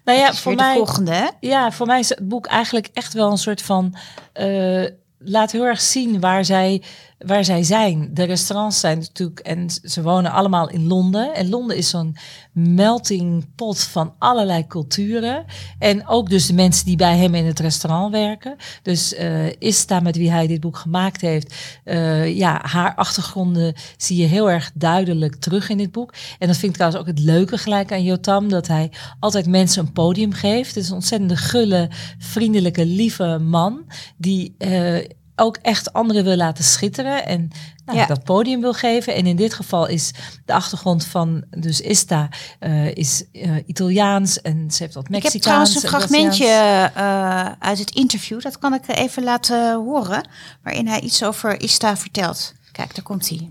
Nou 0.05 0.19
ja, 0.19 0.35
voor 0.35 0.55
mij, 0.55 0.75
volgende? 0.75 1.31
Ja, 1.41 1.73
voor 1.73 1.87
mij 1.87 1.99
is 1.99 2.09
het 2.09 2.29
boek 2.29 2.47
eigenlijk 2.47 2.89
echt 2.93 3.13
wel 3.13 3.31
een 3.31 3.39
soort 3.39 3.63
van. 3.63 3.95
Uh, 4.35 4.87
laat 5.19 5.51
heel 5.51 5.65
erg 5.65 5.81
zien 5.81 6.21
waar 6.21 6.45
zij, 6.45 6.83
waar 7.27 7.45
zij 7.45 7.63
zijn. 7.63 8.11
De 8.15 8.25
restaurants 8.25 8.81
zijn 8.81 8.99
natuurlijk. 8.99 9.39
En 9.39 9.67
ze 9.85 10.03
wonen 10.03 10.33
allemaal 10.33 10.71
in 10.71 10.87
Londen. 10.87 11.35
En 11.35 11.49
Londen 11.49 11.77
is 11.77 11.89
zo'n 11.89 12.17
melting 12.53 13.55
pot 13.55 13.83
van 13.83 14.15
allerlei 14.19 14.67
culturen. 14.67 15.45
En 15.79 16.09
ook 16.09 16.31
dus 16.31 16.47
de 16.47 16.55
mensen 16.55 16.85
die 16.85 16.97
bij 16.97 17.17
hem 17.17 17.35
in 17.35 17.45
het 17.45 17.59
restaurant 17.59 18.13
werken. 18.13 18.57
Dus 18.83 19.13
uh, 19.13 19.53
Ista, 19.59 20.01
met 20.01 20.17
wie 20.17 20.31
hij 20.31 20.47
dit 20.47 20.61
boek 20.61 20.77
gemaakt 20.77 21.21
heeft. 21.21 21.55
Uh, 21.85 22.37
ja, 22.37 22.61
haar 22.63 22.95
achtergronden 22.95 23.75
zie 23.97 24.17
je 24.17 24.27
heel 24.27 24.51
erg 24.51 24.71
duidelijk 24.75 25.37
terug 25.37 25.69
in 25.69 25.79
dit 25.79 25.93
boek. 25.93 26.15
En 26.39 26.47
dat 26.47 26.57
vind 26.57 26.71
ik 26.71 26.75
trouwens 26.75 27.03
ook 27.03 27.09
het 27.09 27.19
leuke 27.19 27.59
gelijk 27.59 27.93
aan 27.93 28.03
Jotam. 28.03 28.49
Dat 28.49 28.67
hij 28.67 28.91
altijd 29.19 29.47
mensen 29.47 29.87
een 29.87 29.93
podium 29.93 30.33
geeft. 30.33 30.75
Het 30.75 30.85
is 30.85 30.89
een 30.89 30.95
ontzettend 30.95 31.39
gulle, 31.39 31.91
vriendelijke, 32.19 32.87
lieve 32.87 33.39
man. 33.39 33.85
Die 34.17 34.55
uh, 34.59 34.99
ook 35.41 35.57
echt 35.63 35.93
anderen 35.93 36.25
wil 36.25 36.37
laten 36.37 36.65
schitteren. 36.65 37.27
En 37.27 37.51
nou, 37.85 37.99
ja. 37.99 38.07
dat 38.07 38.25
podium 38.25 38.61
wil 38.61 38.73
geven. 38.73 39.15
En 39.15 39.27
in 39.27 39.37
dit 39.37 39.55
geval 39.55 39.87
is 39.87 40.13
de 40.45 40.53
achtergrond 40.53 41.05
van 41.05 41.45
dus 41.51 41.81
Ista 41.81 42.29
uh, 42.61 42.95
is 42.95 43.25
uh, 43.33 43.57
Italiaans 43.67 44.41
en 44.41 44.71
ze 44.71 44.83
heeft 44.83 44.95
wat 44.95 45.09
Mexicaans. 45.09 45.25
Ik 45.25 45.33
heb 45.33 45.43
trouwens 45.43 45.75
een 45.75 45.89
fragmentje 45.89 46.91
uh, 46.97 47.53
uit 47.59 47.79
het 47.79 47.91
interview. 47.91 48.41
Dat 48.41 48.59
kan 48.59 48.75
ik 48.75 48.89
even 48.89 49.23
laten 49.23 49.75
horen. 49.75 50.29
Waarin 50.63 50.87
hij 50.87 51.01
iets 51.01 51.25
over 51.25 51.61
Ista 51.61 51.97
vertelt. 51.97 52.55
Kijk, 52.73 52.95
daar 52.95 53.05
komt 53.05 53.29
hij. 53.29 53.51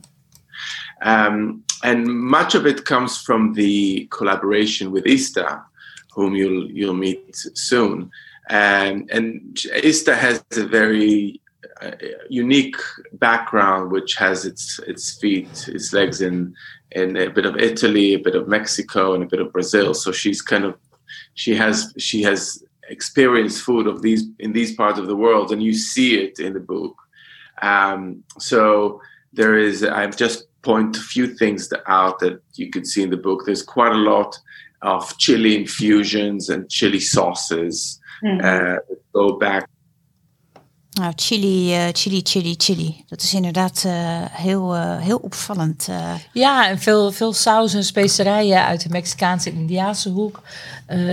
Um, 1.06 1.64
and 1.80 2.08
much 2.08 2.56
of 2.56 2.66
it 2.66 2.82
comes 2.82 3.18
from 3.18 3.54
the 3.54 4.06
collaboration 4.10 4.92
with 4.92 5.06
Ista, 5.06 5.68
whom 6.08 6.36
you'll 6.36 6.72
you'll 6.74 6.98
meet 6.98 7.50
soon. 7.54 8.12
And 8.44 9.12
and 9.12 9.66
Ista 9.84 10.14
has 10.14 10.42
a 10.58 10.68
very 10.68 11.40
unique 12.30 12.76
background, 13.14 13.92
which 13.92 14.16
has 14.16 14.46
its 14.46 14.80
its 14.88 15.18
feet, 15.20 15.68
its 15.68 15.94
legs 15.94 16.22
in 16.22 16.54
in 16.92 17.18
a 17.18 17.30
bit 17.30 17.46
of 17.46 17.58
Italy, 17.58 18.14
a 18.14 18.20
bit 18.20 18.36
of 18.36 18.48
Mexico, 18.48 19.14
and 19.14 19.24
a 19.24 19.28
bit 19.28 19.42
of 19.42 19.52
Brazil. 19.52 19.94
So 19.94 20.12
she's 20.12 20.42
kind 20.42 20.66
of 20.66 20.76
she 21.34 21.56
has 21.56 21.94
she 21.98 22.24
has 22.24 22.64
experienced 22.90 23.62
food 23.62 23.88
of 23.88 24.02
these 24.02 24.24
in 24.40 24.54
these 24.54 24.76
parts 24.76 25.00
of 25.00 25.08
the 25.08 25.16
world, 25.16 25.52
and 25.52 25.62
you 25.62 25.74
see 25.74 26.20
it 26.20 26.40
in 26.40 26.54
the 26.54 26.60
book. 26.60 26.96
Um, 27.62 28.24
so 28.38 29.02
there 29.34 29.58
is 29.58 29.84
I've 29.84 30.18
just 30.18 30.46
point 30.62 30.98
a 30.98 31.02
few 31.02 31.28
things 31.28 31.72
out 31.88 32.20
that 32.20 32.42
you 32.56 32.70
could 32.70 32.86
see 32.86 33.04
in 33.04 33.10
the 33.10 33.18
book. 33.18 33.44
There's 33.46 33.64
quite 33.64 33.94
a 33.94 33.98
lot 34.14 34.38
of 34.82 35.18
chili 35.18 35.56
infusions 35.56 36.50
and 36.50 36.70
chili 36.70 37.00
sauces 37.00 38.00
mm-hmm. 38.24 38.46
uh, 38.46 38.96
go 39.14 39.38
back 39.38 39.70
Nou, 40.92 41.14
chili, 41.16 41.76
uh, 41.76 41.88
chili, 41.92 42.22
chili, 42.24 42.56
chili. 42.58 43.04
Dat 43.08 43.22
is 43.22 43.34
inderdaad 43.34 43.84
uh, 43.86 43.94
heel, 44.32 44.76
uh, 44.76 45.00
heel 45.00 45.18
opvallend. 45.18 45.88
Ja, 46.34 46.68
en 46.68 46.80
veel, 46.80 47.12
veel 47.12 47.34
saus 47.34 47.74
en 47.74 47.84
specerijen 47.84 48.66
uit 48.66 48.84
de 48.84 48.90
Mexicaanse 48.90 49.50
en 49.50 49.56
Indiaanse 49.56 50.10
hoek. 50.10 50.42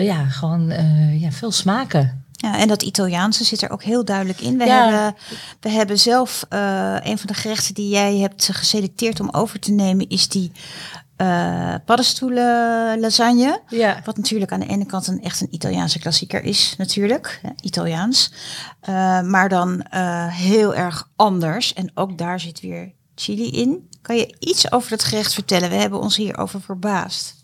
ja, 0.00 0.24
gewoon 0.24 0.72
ja, 1.18 1.30
veel 1.30 1.52
smaken. 1.52 2.24
Ja, 2.32 2.58
en 2.58 2.68
dat 2.68 2.82
Italiaanse 2.82 3.44
zit 3.44 3.62
er 3.62 3.70
ook 3.70 3.82
heel 3.82 4.04
duidelijk 4.04 4.40
in. 4.40 4.58
We, 4.58 4.64
ja. 4.64 4.90
hebben, 4.90 5.20
we 5.60 5.70
hebben 5.70 5.98
zelf 5.98 6.46
een 7.02 7.18
van 7.18 7.26
de 7.26 7.34
gerechten 7.34 7.74
die 7.74 7.88
jij 7.88 8.16
hebt 8.16 8.48
geselecteerd 8.52 9.20
om 9.20 9.28
over 9.30 9.60
te 9.60 9.72
nemen, 9.72 10.08
is 10.08 10.28
die 10.28 10.52
uh, 11.16 11.74
paddenstoelen 11.84 13.00
lasagne. 13.00 13.60
Ja. 13.68 14.00
Wat 14.04 14.16
natuurlijk 14.16 14.52
aan 14.52 14.60
de 14.60 14.66
ene 14.66 14.86
kant 14.86 15.06
een 15.06 15.22
echt 15.22 15.40
een 15.40 15.54
Italiaanse 15.54 15.98
klassieker 15.98 16.44
is, 16.44 16.74
natuurlijk. 16.78 17.40
Italiaans. 17.60 18.32
Uh, 18.88 19.20
maar 19.22 19.48
dan 19.48 19.86
uh, 19.94 20.26
heel 20.26 20.74
erg 20.74 21.10
anders. 21.16 21.72
En 21.72 21.90
ook 21.94 22.18
daar 22.18 22.40
zit 22.40 22.60
weer 22.60 22.92
chili 23.14 23.50
in. 23.50 23.88
Kan 24.02 24.16
je 24.16 24.34
iets 24.38 24.72
over 24.72 24.90
het 24.90 25.04
gerecht 25.04 25.34
vertellen? 25.34 25.70
We 25.70 25.76
hebben 25.76 26.00
ons 26.00 26.16
hierover 26.16 26.60
verbaasd. 26.60 27.34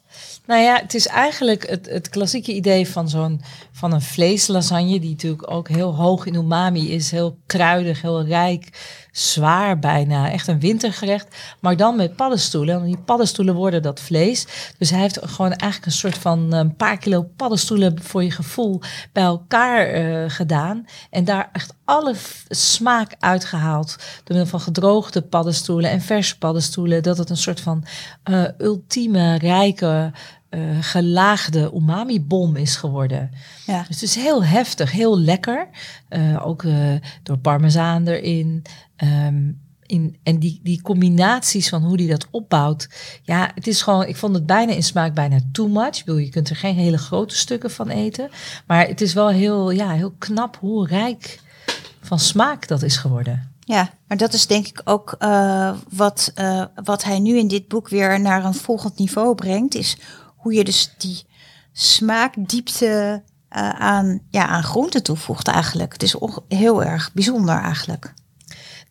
Nou 0.46 0.62
ja, 0.62 0.80
het 0.80 0.94
is 0.94 1.06
eigenlijk 1.06 1.68
het, 1.68 1.86
het 1.86 2.08
klassieke 2.08 2.54
idee 2.54 2.88
van 2.88 3.08
zo'n 3.08 3.40
van 3.72 3.92
een 3.92 4.02
vleeslasagne, 4.02 5.00
die 5.00 5.10
natuurlijk 5.10 5.50
ook 5.50 5.68
heel 5.68 5.94
hoog 5.94 6.26
in 6.26 6.34
umami 6.34 6.92
is, 6.92 7.10
heel 7.10 7.38
kruidig, 7.46 8.02
heel 8.02 8.24
rijk, 8.24 8.68
zwaar 9.12 9.78
bijna, 9.78 10.30
echt 10.30 10.46
een 10.46 10.60
wintergerecht, 10.60 11.36
maar 11.60 11.76
dan 11.76 11.96
met 11.96 12.16
paddenstoelen. 12.16 12.74
En 12.74 12.84
die 12.84 12.98
paddenstoelen 12.98 13.54
worden 13.54 13.82
dat 13.82 14.00
vlees. 14.00 14.46
Dus 14.78 14.90
hij 14.90 15.00
heeft 15.00 15.18
gewoon 15.22 15.52
eigenlijk 15.52 15.86
een 15.86 15.98
soort 15.98 16.18
van 16.18 16.52
een 16.52 16.76
paar 16.76 16.98
kilo 16.98 17.22
paddenstoelen 17.36 18.02
voor 18.02 18.22
je 18.22 18.30
gevoel 18.30 18.80
bij 19.12 19.22
elkaar 19.22 19.94
uh, 19.94 20.24
gedaan 20.30 20.84
en 21.10 21.24
daar 21.24 21.48
echt 21.52 21.74
alle 21.84 22.14
smaak 22.48 23.14
uitgehaald 23.18 23.96
door 23.96 24.36
middel 24.36 24.46
van 24.46 24.60
gedroogde 24.60 25.22
paddenstoelen 25.22 25.90
en 25.90 26.00
verse 26.00 26.38
paddenstoelen, 26.38 27.02
dat 27.02 27.18
het 27.18 27.30
een 27.30 27.36
soort 27.36 27.60
van 27.60 27.84
uh, 28.30 28.44
ultieme 28.58 29.38
rijke 29.38 30.12
uh, 30.54 30.76
gelaagde 30.80 31.70
umami-bom 31.74 32.56
is 32.56 32.76
geworden. 32.76 33.30
Ja. 33.66 33.84
Dus 33.88 34.00
het 34.00 34.02
is 34.02 34.14
heel 34.14 34.44
heftig, 34.44 34.92
heel 34.92 35.18
lekker. 35.18 35.68
Uh, 36.10 36.46
ook 36.46 36.62
uh, 36.62 36.94
door 37.22 37.38
parmezaan 37.38 38.06
erin. 38.06 38.62
Um, 39.04 39.60
in, 39.86 40.16
en 40.22 40.38
die, 40.38 40.60
die 40.62 40.82
combinaties 40.82 41.68
van 41.68 41.82
hoe 41.82 41.96
die 41.96 42.08
dat 42.08 42.26
opbouwt. 42.30 42.88
Ja, 43.22 43.50
het 43.54 43.66
is 43.66 43.82
gewoon, 43.82 44.06
ik 44.06 44.16
vond 44.16 44.34
het 44.34 44.46
bijna 44.46 44.72
in 44.72 44.82
smaak 44.82 45.14
bijna 45.14 45.38
too 45.52 45.68
much. 45.68 45.98
Ik 45.98 46.04
bedoel, 46.04 46.20
je 46.20 46.28
kunt 46.28 46.50
er 46.50 46.56
geen 46.56 46.74
hele 46.74 46.98
grote 46.98 47.36
stukken 47.36 47.70
van 47.70 47.88
eten. 47.88 48.30
Maar 48.66 48.86
het 48.86 49.00
is 49.00 49.12
wel 49.12 49.28
heel, 49.28 49.70
ja, 49.70 49.90
heel 49.90 50.14
knap 50.18 50.56
hoe 50.60 50.86
rijk 50.86 51.40
van 52.00 52.18
smaak 52.18 52.68
dat 52.68 52.82
is 52.82 52.96
geworden. 52.96 53.50
Ja, 53.60 53.90
maar 54.06 54.16
dat 54.16 54.32
is 54.32 54.46
denk 54.46 54.66
ik 54.66 54.80
ook 54.84 55.16
uh, 55.18 55.72
wat, 55.90 56.32
uh, 56.34 56.64
wat 56.84 57.04
hij 57.04 57.18
nu 57.18 57.38
in 57.38 57.48
dit 57.48 57.68
boek 57.68 57.88
weer 57.88 58.20
naar 58.20 58.44
een 58.44 58.54
volgend 58.54 58.98
niveau 58.98 59.34
brengt. 59.34 59.74
Is 59.74 59.98
hoe 60.42 60.52
je 60.52 60.64
dus 60.64 60.94
die 60.98 61.22
smaakdiepte 61.72 63.22
uh, 63.56 63.68
aan, 63.68 64.20
ja, 64.30 64.46
aan 64.46 64.62
groenten 64.62 65.02
toevoegt 65.02 65.48
eigenlijk. 65.48 65.92
Het 65.92 66.02
is 66.02 66.16
heel 66.48 66.84
erg 66.84 67.10
bijzonder 67.12 67.58
eigenlijk. 67.58 68.14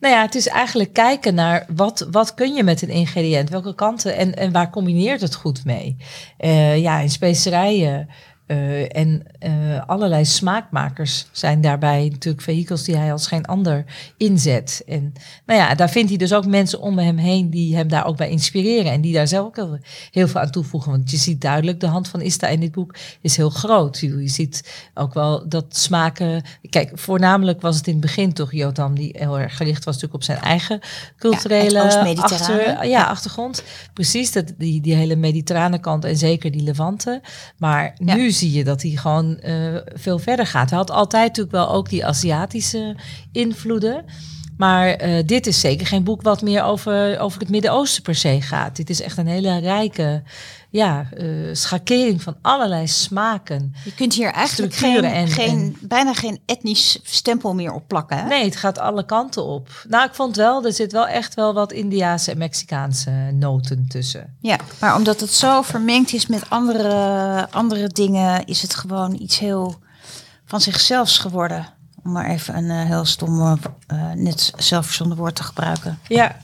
Nou 0.00 0.14
ja, 0.14 0.22
het 0.22 0.34
is 0.34 0.48
eigenlijk 0.48 0.92
kijken 0.92 1.34
naar 1.34 1.66
wat, 1.74 2.06
wat 2.10 2.34
kun 2.34 2.54
je 2.54 2.62
met 2.62 2.82
een 2.82 2.88
ingrediënt, 2.88 3.50
welke 3.50 3.74
kanten 3.74 4.16
en, 4.16 4.36
en 4.36 4.52
waar 4.52 4.70
combineert 4.70 5.20
het 5.20 5.34
goed 5.34 5.64
mee. 5.64 5.96
Uh, 6.38 6.78
ja, 6.78 6.98
in 6.98 7.10
specerijen 7.10 8.08
uh, 8.52 8.96
en 8.96 9.22
uh, 9.40 9.82
allerlei 9.86 10.24
smaakmakers 10.24 11.26
zijn 11.32 11.60
daarbij 11.60 12.08
natuurlijk 12.10 12.42
vehikels 12.42 12.84
die 12.84 12.96
hij 12.96 13.12
als 13.12 13.26
geen 13.26 13.44
ander 13.44 13.84
inzet. 14.16 14.82
En 14.86 15.12
nou 15.46 15.60
ja, 15.60 15.74
daar 15.74 15.90
vindt 15.90 16.08
hij 16.08 16.18
dus 16.18 16.32
ook 16.32 16.46
mensen 16.46 16.80
om 16.80 16.98
hem 16.98 17.16
heen 17.16 17.50
die 17.50 17.76
hem 17.76 17.88
daar 17.88 18.06
ook 18.06 18.16
bij 18.16 18.30
inspireren 18.30 18.92
en 18.92 19.00
die 19.00 19.12
daar 19.12 19.28
zelf 19.28 19.46
ook 19.46 19.78
heel, 20.10 20.28
veel 20.28 20.40
aan 20.40 20.50
toevoegen. 20.50 20.90
Want 20.90 21.10
je 21.10 21.16
ziet 21.16 21.40
duidelijk, 21.40 21.80
de 21.80 21.86
hand 21.86 22.08
van 22.08 22.20
Ista 22.20 22.48
in 22.48 22.60
dit 22.60 22.72
boek 22.72 22.94
is 23.20 23.36
heel 23.36 23.50
groot. 23.50 23.98
Je 23.98 24.28
ziet 24.28 24.88
ook 24.94 25.14
wel 25.14 25.48
dat 25.48 25.76
smaken. 25.76 26.42
Kijk, 26.70 26.90
voornamelijk 26.94 27.60
was 27.60 27.76
het 27.76 27.86
in 27.86 27.92
het 27.92 28.02
begin 28.02 28.32
toch 28.32 28.52
Jotam 28.52 28.94
die 28.94 29.14
heel 29.18 29.38
erg 29.38 29.56
gericht 29.56 29.84
was 29.84 29.94
natuurlijk 29.94 30.14
op 30.14 30.22
zijn 30.22 30.38
eigen 30.38 30.80
culturele 31.18 31.70
ja, 31.72 32.12
achter, 32.12 32.86
ja, 32.86 33.04
achtergrond. 33.04 33.62
Precies, 33.92 34.32
dat, 34.32 34.52
die, 34.58 34.80
die 34.80 34.94
hele 34.94 35.16
mediterrane 35.16 35.78
kant 35.78 36.04
en 36.04 36.16
zeker 36.16 36.50
die 36.50 36.62
Levante. 36.62 37.20
Maar 37.56 37.94
ja. 38.04 38.14
nu 38.14 38.30
zie 38.42 38.52
je 38.52 38.64
dat 38.64 38.82
hij 38.82 38.90
gewoon 38.90 39.38
uh, 39.44 39.76
veel 39.94 40.18
verder 40.18 40.46
gaat. 40.46 40.70
Hij 40.70 40.78
had 40.78 40.90
altijd 40.90 41.26
natuurlijk 41.26 41.54
wel 41.54 41.68
ook 41.70 41.88
die 41.88 42.06
Aziatische 42.06 42.96
invloeden. 43.32 44.04
Maar 44.56 45.04
uh, 45.08 45.22
dit 45.26 45.46
is 45.46 45.60
zeker 45.60 45.86
geen 45.86 46.04
boek 46.04 46.22
wat 46.22 46.42
meer 46.42 46.62
over, 46.62 47.18
over 47.18 47.40
het 47.40 47.48
Midden-Oosten 47.48 48.02
per 48.02 48.14
se 48.14 48.40
gaat. 48.40 48.76
Dit 48.76 48.90
is 48.90 49.00
echt 49.00 49.18
een 49.18 49.26
hele 49.26 49.58
rijke 49.58 50.22
ja, 50.70 51.06
uh, 51.18 51.54
schakering 51.54 52.22
van 52.22 52.36
allerlei 52.42 52.88
smaken. 52.88 53.74
Je 53.84 53.94
kunt 53.94 54.14
hier 54.14 54.30
eigenlijk 54.30 54.74
geen, 54.74 55.04
en, 55.04 55.28
geen, 55.28 55.76
bijna 55.80 56.14
geen 56.14 56.40
etnisch 56.46 56.98
stempel 57.02 57.54
meer 57.54 57.72
op 57.72 57.88
plakken. 57.88 58.16
Hè? 58.16 58.26
Nee, 58.26 58.44
het 58.44 58.56
gaat 58.56 58.78
alle 58.78 59.04
kanten 59.04 59.44
op. 59.44 59.84
Nou, 59.88 60.06
ik 60.06 60.14
vond 60.14 60.36
wel, 60.36 60.64
er 60.64 60.72
zit 60.72 60.92
wel 60.92 61.06
echt 61.06 61.34
wel 61.34 61.54
wat 61.54 61.72
Indiaanse 61.72 62.30
en 62.30 62.38
Mexicaanse 62.38 63.10
noten 63.32 63.86
tussen. 63.88 64.36
Ja, 64.40 64.56
maar 64.80 64.96
omdat 64.96 65.20
het 65.20 65.32
zo 65.32 65.62
vermengd 65.62 66.12
is 66.12 66.26
met 66.26 66.50
andere, 66.50 67.46
andere 67.50 67.88
dingen, 67.88 68.44
is 68.44 68.62
het 68.62 68.74
gewoon 68.74 69.14
iets 69.20 69.38
heel 69.38 69.78
van 70.44 70.60
zichzelfs 70.60 71.18
geworden. 71.18 71.66
Om 72.04 72.12
maar 72.12 72.30
even 72.30 72.56
een 72.56 72.64
uh, 72.64 72.84
heel 72.84 73.04
stom, 73.04 73.40
uh, 73.40 73.56
net 74.14 74.52
zelfverzonnen 74.56 75.16
woord 75.16 75.34
te 75.34 75.42
gebruiken. 75.42 75.98
Ja, 76.08 76.36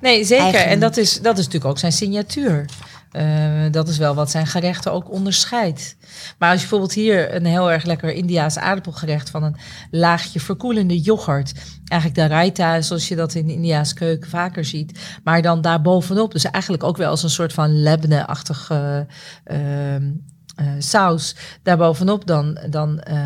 nee, 0.00 0.24
zeker. 0.24 0.44
Eigen... 0.44 0.66
En 0.66 0.80
dat 0.80 0.96
is, 0.96 1.20
dat 1.20 1.38
is 1.38 1.44
natuurlijk 1.44 1.70
ook 1.70 1.78
zijn 1.78 1.92
signatuur. 1.92 2.66
Uh, 3.12 3.70
dat 3.70 3.88
is 3.88 3.98
wel 3.98 4.14
wat 4.14 4.30
zijn 4.30 4.46
gerechten 4.46 4.92
ook 4.92 5.10
onderscheidt. 5.10 5.96
Maar 6.38 6.50
als 6.50 6.60
je 6.60 6.68
bijvoorbeeld 6.68 6.92
hier 6.92 7.34
een 7.34 7.44
heel 7.44 7.70
erg 7.70 7.84
lekker 7.84 8.12
Indiaas 8.12 8.58
aardappelgerecht 8.58 9.30
van 9.30 9.42
een 9.42 9.56
laagje 9.90 10.40
verkoelende 10.40 11.00
yoghurt. 11.00 11.52
Eigenlijk 11.86 12.20
de 12.20 12.34
raita, 12.34 12.80
zoals 12.80 13.08
je 13.08 13.16
dat 13.16 13.34
in 13.34 13.46
de 13.46 13.52
Indiaanse 13.52 13.94
keuken 13.94 14.30
vaker 14.30 14.64
ziet. 14.64 14.98
Maar 15.24 15.42
dan 15.42 15.60
daar 15.60 15.82
bovenop, 15.82 16.32
dus 16.32 16.44
eigenlijk 16.44 16.84
ook 16.84 16.96
wel 16.96 17.10
als 17.10 17.22
een 17.22 17.30
soort 17.30 17.52
van 17.52 17.82
lebne-achtige 17.82 19.06
uh, 19.50 19.96
uh, 19.96 20.12
saus. 20.78 21.36
Daarbovenop 21.62 22.26
dan, 22.26 22.58
dan 22.70 23.02
uh, 23.10 23.16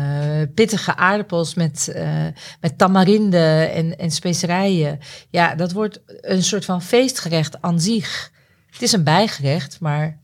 pittige 0.53 0.95
aardappels 0.95 1.53
met, 1.53 1.93
uh, 1.95 2.25
met 2.61 2.77
tamarinde 2.77 3.69
en, 3.73 3.97
en 3.97 4.11
specerijen. 4.11 4.99
Ja, 5.29 5.55
dat 5.55 5.71
wordt 5.71 6.01
een 6.05 6.43
soort 6.43 6.65
van 6.65 6.81
feestgerecht 6.81 7.61
aan 7.61 7.79
zich. 7.79 8.31
Het 8.71 8.81
is 8.81 8.91
een 8.91 9.03
bijgerecht, 9.03 9.79
maar... 9.79 10.17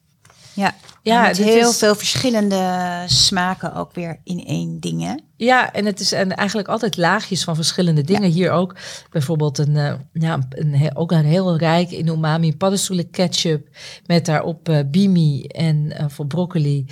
Ja, 0.54 0.76
ja 1.04 1.22
met 1.22 1.38
heel 1.38 1.70
is... 1.70 1.78
veel 1.78 1.96
verschillende 1.96 3.04
smaken 3.06 3.74
ook 3.76 3.94
weer 3.94 4.20
in 4.24 4.46
één 4.46 4.80
ding, 4.80 5.02
hè? 5.02 5.14
Ja, 5.36 5.74
en 5.74 5.86
het 5.86 6.00
is 6.00 6.12
en 6.12 6.36
eigenlijk 6.36 6.68
altijd 6.68 6.98
laagjes 6.98 7.44
van 7.44 7.56
verschillende 7.56 8.02
dingen. 8.02 8.28
Ja. 8.28 8.34
Hier 8.34 8.52
ook 8.52 8.76
bijvoorbeeld 9.10 9.58
een, 9.58 9.76
uh, 9.76 9.94
ja, 10.14 10.40
een, 10.50 10.92
ook 10.94 11.12
een 11.12 11.26
heel 11.26 11.58
rijk 11.58 11.92
in 11.92 12.08
umami 12.08 12.58
paddenstoelen 12.58 13.10
ketchup 13.10 13.68
met 14.06 14.26
daarop 14.26 14.70
uh, 14.70 14.80
bimi 14.88 15.44
en 15.44 15.76
uh, 15.86 16.06
voor 16.08 16.28
broccoli 16.28 16.86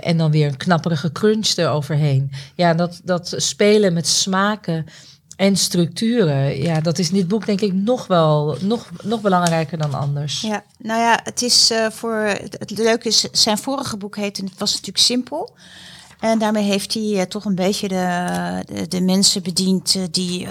en 0.00 0.16
dan 0.16 0.30
weer 0.30 0.46
een 0.46 0.56
knapperige 0.56 1.12
crunch 1.12 1.56
eroverheen. 1.56 2.30
Ja, 2.54 2.74
dat, 2.74 3.00
dat 3.04 3.34
spelen 3.36 3.92
met 3.92 4.08
smaken 4.08 4.84
en 5.36 5.56
structuren. 5.56 6.62
Ja, 6.62 6.80
dat 6.80 6.98
is 6.98 7.08
in 7.08 7.14
dit 7.14 7.28
boek 7.28 7.46
denk 7.46 7.60
ik 7.60 7.72
nog 7.72 8.06
wel 8.06 8.56
nog, 8.60 8.90
nog 9.02 9.20
belangrijker 9.20 9.78
dan 9.78 9.94
anders. 9.94 10.40
Ja, 10.40 10.62
nou 10.78 11.00
ja, 11.00 11.20
het 11.24 11.42
is 11.42 11.70
uh, 11.70 11.90
voor 11.90 12.16
het 12.58 12.70
leuke 12.70 13.08
is 13.08 13.20
zijn 13.20 13.58
vorige 13.58 13.96
boek 13.96 14.16
heette 14.16 14.44
het 14.44 14.58
was 14.58 14.70
natuurlijk 14.70 14.98
simpel. 14.98 15.54
En 16.20 16.38
daarmee 16.38 16.64
heeft 16.64 16.94
hij 16.94 17.02
uh, 17.02 17.22
toch 17.22 17.44
een 17.44 17.54
beetje 17.54 17.88
de, 17.88 18.64
de, 18.66 18.88
de 18.88 19.00
mensen 19.00 19.42
bediend 19.42 19.94
uh, 19.94 20.02
die 20.10 20.46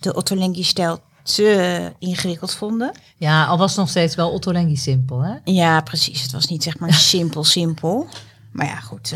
de 0.00 0.14
Ottolenghi-stijl 0.14 1.00
te 1.22 1.92
ingewikkeld 1.98 2.54
vonden. 2.54 2.92
Ja, 3.16 3.44
al 3.46 3.58
was 3.58 3.70
het 3.70 3.80
nog 3.80 3.88
steeds 3.88 4.14
wel 4.14 4.30
Ottolenghi 4.30 4.76
simpel, 4.76 5.20
hè? 5.20 5.34
Ja, 5.44 5.80
precies. 5.80 6.22
Het 6.22 6.32
was 6.32 6.46
niet 6.46 6.62
zeg 6.62 6.78
maar 6.78 6.94
simpel, 7.14 7.44
simpel. 7.44 8.08
Maar 8.52 8.66
ja, 8.66 8.80
goed. 8.80 9.14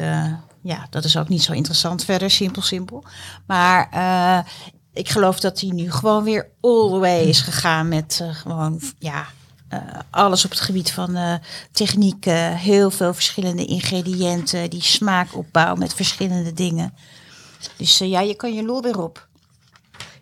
ja, 0.62 0.86
dat 0.90 1.04
is 1.04 1.16
ook 1.16 1.28
niet 1.28 1.42
zo 1.42 1.52
interessant 1.52 2.04
verder, 2.04 2.30
simpel, 2.30 2.62
simpel. 2.62 3.04
Maar 3.46 3.88
ik 4.96 5.08
geloof 5.08 5.40
dat 5.40 5.60
hij 5.60 5.70
nu 5.70 5.90
gewoon 5.90 6.24
weer 6.24 6.48
all 6.60 6.88
the 6.88 6.98
way 6.98 7.22
is 7.22 7.40
gegaan 7.40 7.88
met 7.88 8.18
uh, 8.22 8.34
gewoon, 8.34 8.80
ja, 8.98 9.26
uh, 9.72 9.80
alles 10.10 10.44
op 10.44 10.50
het 10.50 10.60
gebied 10.60 10.92
van 10.92 11.16
uh, 11.16 11.34
techniek. 11.72 12.24
heel 12.24 12.90
veel 12.90 13.14
verschillende 13.14 13.64
ingrediënten, 13.64 14.70
die 14.70 14.82
smaakopbouw 14.82 15.74
met 15.74 15.94
verschillende 15.94 16.52
dingen. 16.52 16.94
Dus 17.76 17.98
ja, 17.98 18.20
je 18.20 18.34
kan 18.34 18.54
je 18.54 18.62
lol 18.62 18.82
weer 18.82 19.02
op. 19.02 19.28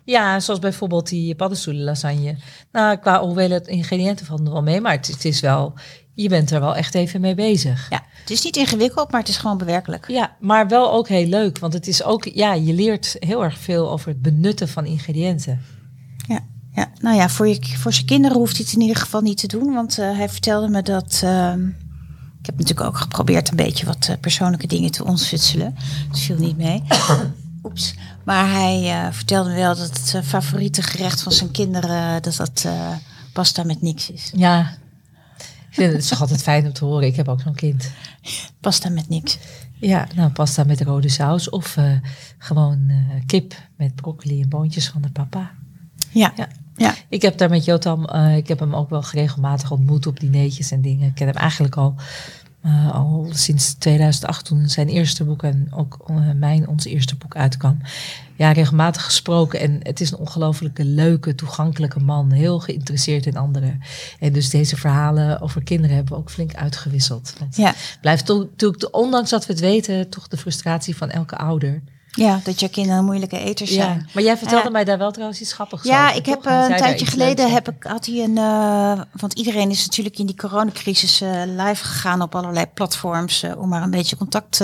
Ja, 0.03 0.39
zoals 0.39 0.59
bijvoorbeeld 0.59 1.09
die 1.09 1.35
paddenstoelen 1.35 1.83
lasagne. 1.83 2.37
Nou, 2.71 2.97
qua 2.97 3.19
hoeveelheid 3.19 3.67
ingrediënten 3.67 4.25
van 4.25 4.45
er 4.45 4.51
wel 4.51 4.61
mee, 4.61 4.81
maar 4.81 4.91
het, 4.91 5.07
het, 5.07 5.25
is 5.25 5.39
wel 5.39 5.73
je 6.15 6.29
bent 6.29 6.51
er 6.51 6.59
wel 6.59 6.75
echt 6.75 6.95
even 6.95 7.21
mee 7.21 7.35
bezig. 7.35 7.89
Ja, 7.89 8.03
het 8.19 8.29
is 8.29 8.43
niet 8.43 8.55
ingewikkeld, 8.55 9.11
maar 9.11 9.19
het 9.19 9.29
is 9.29 9.37
gewoon 9.37 9.57
bewerkelijk. 9.57 10.07
Ja, 10.07 10.35
maar 10.39 10.67
wel 10.67 10.91
ook 10.91 11.07
heel 11.07 11.27
leuk. 11.27 11.59
Want 11.59 11.73
het 11.73 11.87
is 11.87 12.03
ook, 12.03 12.23
ja, 12.23 12.53
je 12.53 12.73
leert 12.73 13.15
heel 13.19 13.43
erg 13.43 13.57
veel 13.57 13.91
over 13.91 14.07
het 14.07 14.21
benutten 14.21 14.67
van 14.67 14.85
ingrediënten. 14.85 15.61
Ja, 16.27 16.39
ja. 16.73 16.91
nou 17.01 17.15
ja, 17.15 17.29
voor, 17.29 17.47
je, 17.47 17.59
voor 17.61 17.93
zijn 17.93 18.05
kinderen 18.05 18.37
hoeft 18.37 18.57
hij 18.57 18.65
het 18.65 18.75
in 18.75 18.81
ieder 18.81 18.95
geval 18.95 19.21
niet 19.21 19.37
te 19.37 19.47
doen. 19.47 19.73
Want 19.73 19.99
uh, 19.99 20.17
hij 20.17 20.29
vertelde 20.29 20.69
me 20.69 20.81
dat. 20.81 21.21
Uh, 21.23 21.53
ik 22.39 22.45
heb 22.45 22.57
natuurlijk 22.57 22.87
ook 22.87 22.97
geprobeerd 22.97 23.49
een 23.49 23.55
beetje 23.55 23.85
wat 23.85 24.07
uh, 24.09 24.15
persoonlijke 24.21 24.67
dingen 24.67 24.91
te 24.91 25.05
ontfutselen. 25.05 25.75
Dat 26.09 26.19
viel 26.19 26.37
niet 26.37 26.57
mee. 26.57 26.83
Oeps. 27.63 27.95
Maar 28.23 28.51
hij 28.51 29.09
vertelde 29.11 29.49
me 29.49 29.55
wel 29.55 29.75
dat 29.75 29.89
het 29.89 30.25
favoriete 30.25 30.81
gerecht 30.81 31.21
van 31.21 31.31
zijn 31.31 31.51
kinderen. 31.51 32.21
dat 32.21 32.35
dat 32.35 32.67
pasta 33.33 33.63
met 33.63 33.81
niks 33.81 34.11
is. 34.11 34.31
Ja, 34.35 34.77
vind 35.75 35.93
het 35.93 36.07
toch 36.07 36.21
altijd 36.21 36.43
fijn 36.43 36.65
om 36.65 36.73
te 36.73 36.85
horen. 36.85 37.07
Ik 37.07 37.15
heb 37.15 37.27
ook 37.27 37.41
zo'n 37.41 37.55
kind. 37.55 37.91
Pasta 38.59 38.89
met 38.89 39.09
niks. 39.09 39.37
Ja, 39.73 40.07
nou 40.15 40.31
pasta 40.31 40.63
met 40.63 40.81
rode 40.81 41.09
saus 41.09 41.49
of 41.49 41.77
uh, 41.77 41.91
gewoon 42.37 42.79
uh, 42.87 42.97
kip 43.25 43.53
met 43.77 43.95
broccoli 43.95 44.41
en 44.41 44.49
boontjes 44.49 44.89
van 44.89 45.01
de 45.01 45.09
papa. 45.09 45.51
Ja. 46.11 46.33
ja. 46.35 46.47
ja. 46.75 46.95
Ik 47.09 47.21
heb 47.21 47.37
daar 47.37 47.49
met 47.49 47.65
Jotam, 47.65 48.09
uh, 48.13 48.37
ik 48.37 48.47
heb 48.47 48.59
hem 48.59 48.75
ook 48.75 48.89
wel 48.89 49.03
regelmatig 49.11 49.71
ontmoet 49.71 50.07
op 50.07 50.19
dineetjes 50.19 50.71
en 50.71 50.81
dingen. 50.81 51.07
Ik 51.07 51.15
ken 51.15 51.27
hem 51.27 51.35
eigenlijk 51.35 51.75
al, 51.75 51.95
al 52.91 53.27
sinds 53.31 53.73
2008 53.73 54.45
toen 54.45 54.69
zijn 54.69 54.87
eerste 54.87 55.23
boek 55.23 55.43
en 55.43 55.67
ook 55.71 55.97
mijn, 56.35 56.67
ons 56.67 56.85
eerste 56.85 57.15
boek 57.15 57.35
uitkwam 57.35 57.81
ja, 58.35 58.51
regelmatig 58.51 59.03
gesproken. 59.03 59.59
En 59.59 59.79
het 59.83 60.01
is 60.01 60.11
een 60.11 60.17
ongelofelijke 60.17 60.85
leuke, 60.85 61.35
toegankelijke 61.35 61.99
man. 61.99 62.31
Heel 62.31 62.59
geïnteresseerd 62.59 63.25
in 63.25 63.37
anderen. 63.37 63.81
En 64.19 64.33
dus 64.33 64.49
deze 64.49 64.77
verhalen 64.77 65.41
over 65.41 65.63
kinderen 65.63 65.95
hebben 65.95 66.13
we 66.13 66.19
ook 66.19 66.31
flink 66.31 66.55
uitgewisseld. 66.55 67.33
Want 67.39 67.55
ja. 67.55 67.73
blijft 68.01 68.27
natuurlijk, 68.27 68.95
ondanks 68.95 69.29
dat 69.29 69.45
we 69.45 69.53
het 69.53 69.61
weten, 69.61 70.09
toch 70.09 70.27
de 70.27 70.37
frustratie 70.37 70.95
van 70.95 71.09
elke 71.09 71.37
ouder. 71.37 71.81
Ja, 72.15 72.39
dat 72.43 72.59
je 72.59 72.69
kinderen 72.69 73.05
moeilijke 73.05 73.39
eters 73.39 73.71
zijn. 73.71 73.97
Ja, 73.97 74.05
maar 74.13 74.23
jij 74.23 74.37
vertelde 74.37 74.69
mij 74.69 74.83
daar 74.83 74.97
wel 74.97 75.11
trouwens 75.11 75.41
iets 75.41 75.53
grappigs 75.53 75.83
ja, 75.83 76.01
over. 76.01 76.13
Ja, 76.13 76.19
ik 76.19 76.25
heb 76.25 76.45
uh, 76.45 76.65
een 76.69 76.77
tijdje 76.77 77.05
geleden 77.05 77.51
heb 77.51 77.69
ik, 77.69 77.83
had 77.83 78.05
hij 78.05 78.23
een. 78.23 78.37
Uh, 78.37 79.01
want 79.11 79.33
iedereen 79.33 79.69
is 79.69 79.85
natuurlijk 79.85 80.19
in 80.19 80.25
die 80.25 80.35
coronacrisis 80.35 81.21
uh, 81.21 81.41
live 81.45 81.83
gegaan 81.83 82.21
op 82.21 82.35
allerlei 82.35 82.65
platforms. 82.73 83.45
om 83.57 83.69
maar 83.69 83.81
een 83.81 83.89
beetje 83.89 84.17
contact 84.17 84.57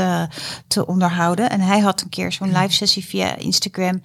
te 0.68 0.86
onderhouden. 0.86 1.50
En 1.50 1.62
hij 1.62 1.80
had 1.80 2.02
een 2.02 2.10
keer 2.10 2.32
zo'n 2.32 2.58
live 2.58 2.74
sessie 2.74 3.06
via 3.06 3.36
Instagram 3.36 4.02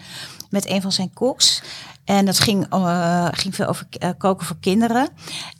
met 0.51 0.71
een 0.71 0.83
van 0.83 0.93
zijn 0.93 1.13
koks. 1.13 1.63
En 2.05 2.25
dat 2.25 2.39
ging, 2.39 2.67
ging 3.31 3.55
veel 3.55 3.67
over 3.67 3.87
koken 4.19 4.47
voor 4.47 4.57
kinderen. 4.61 5.09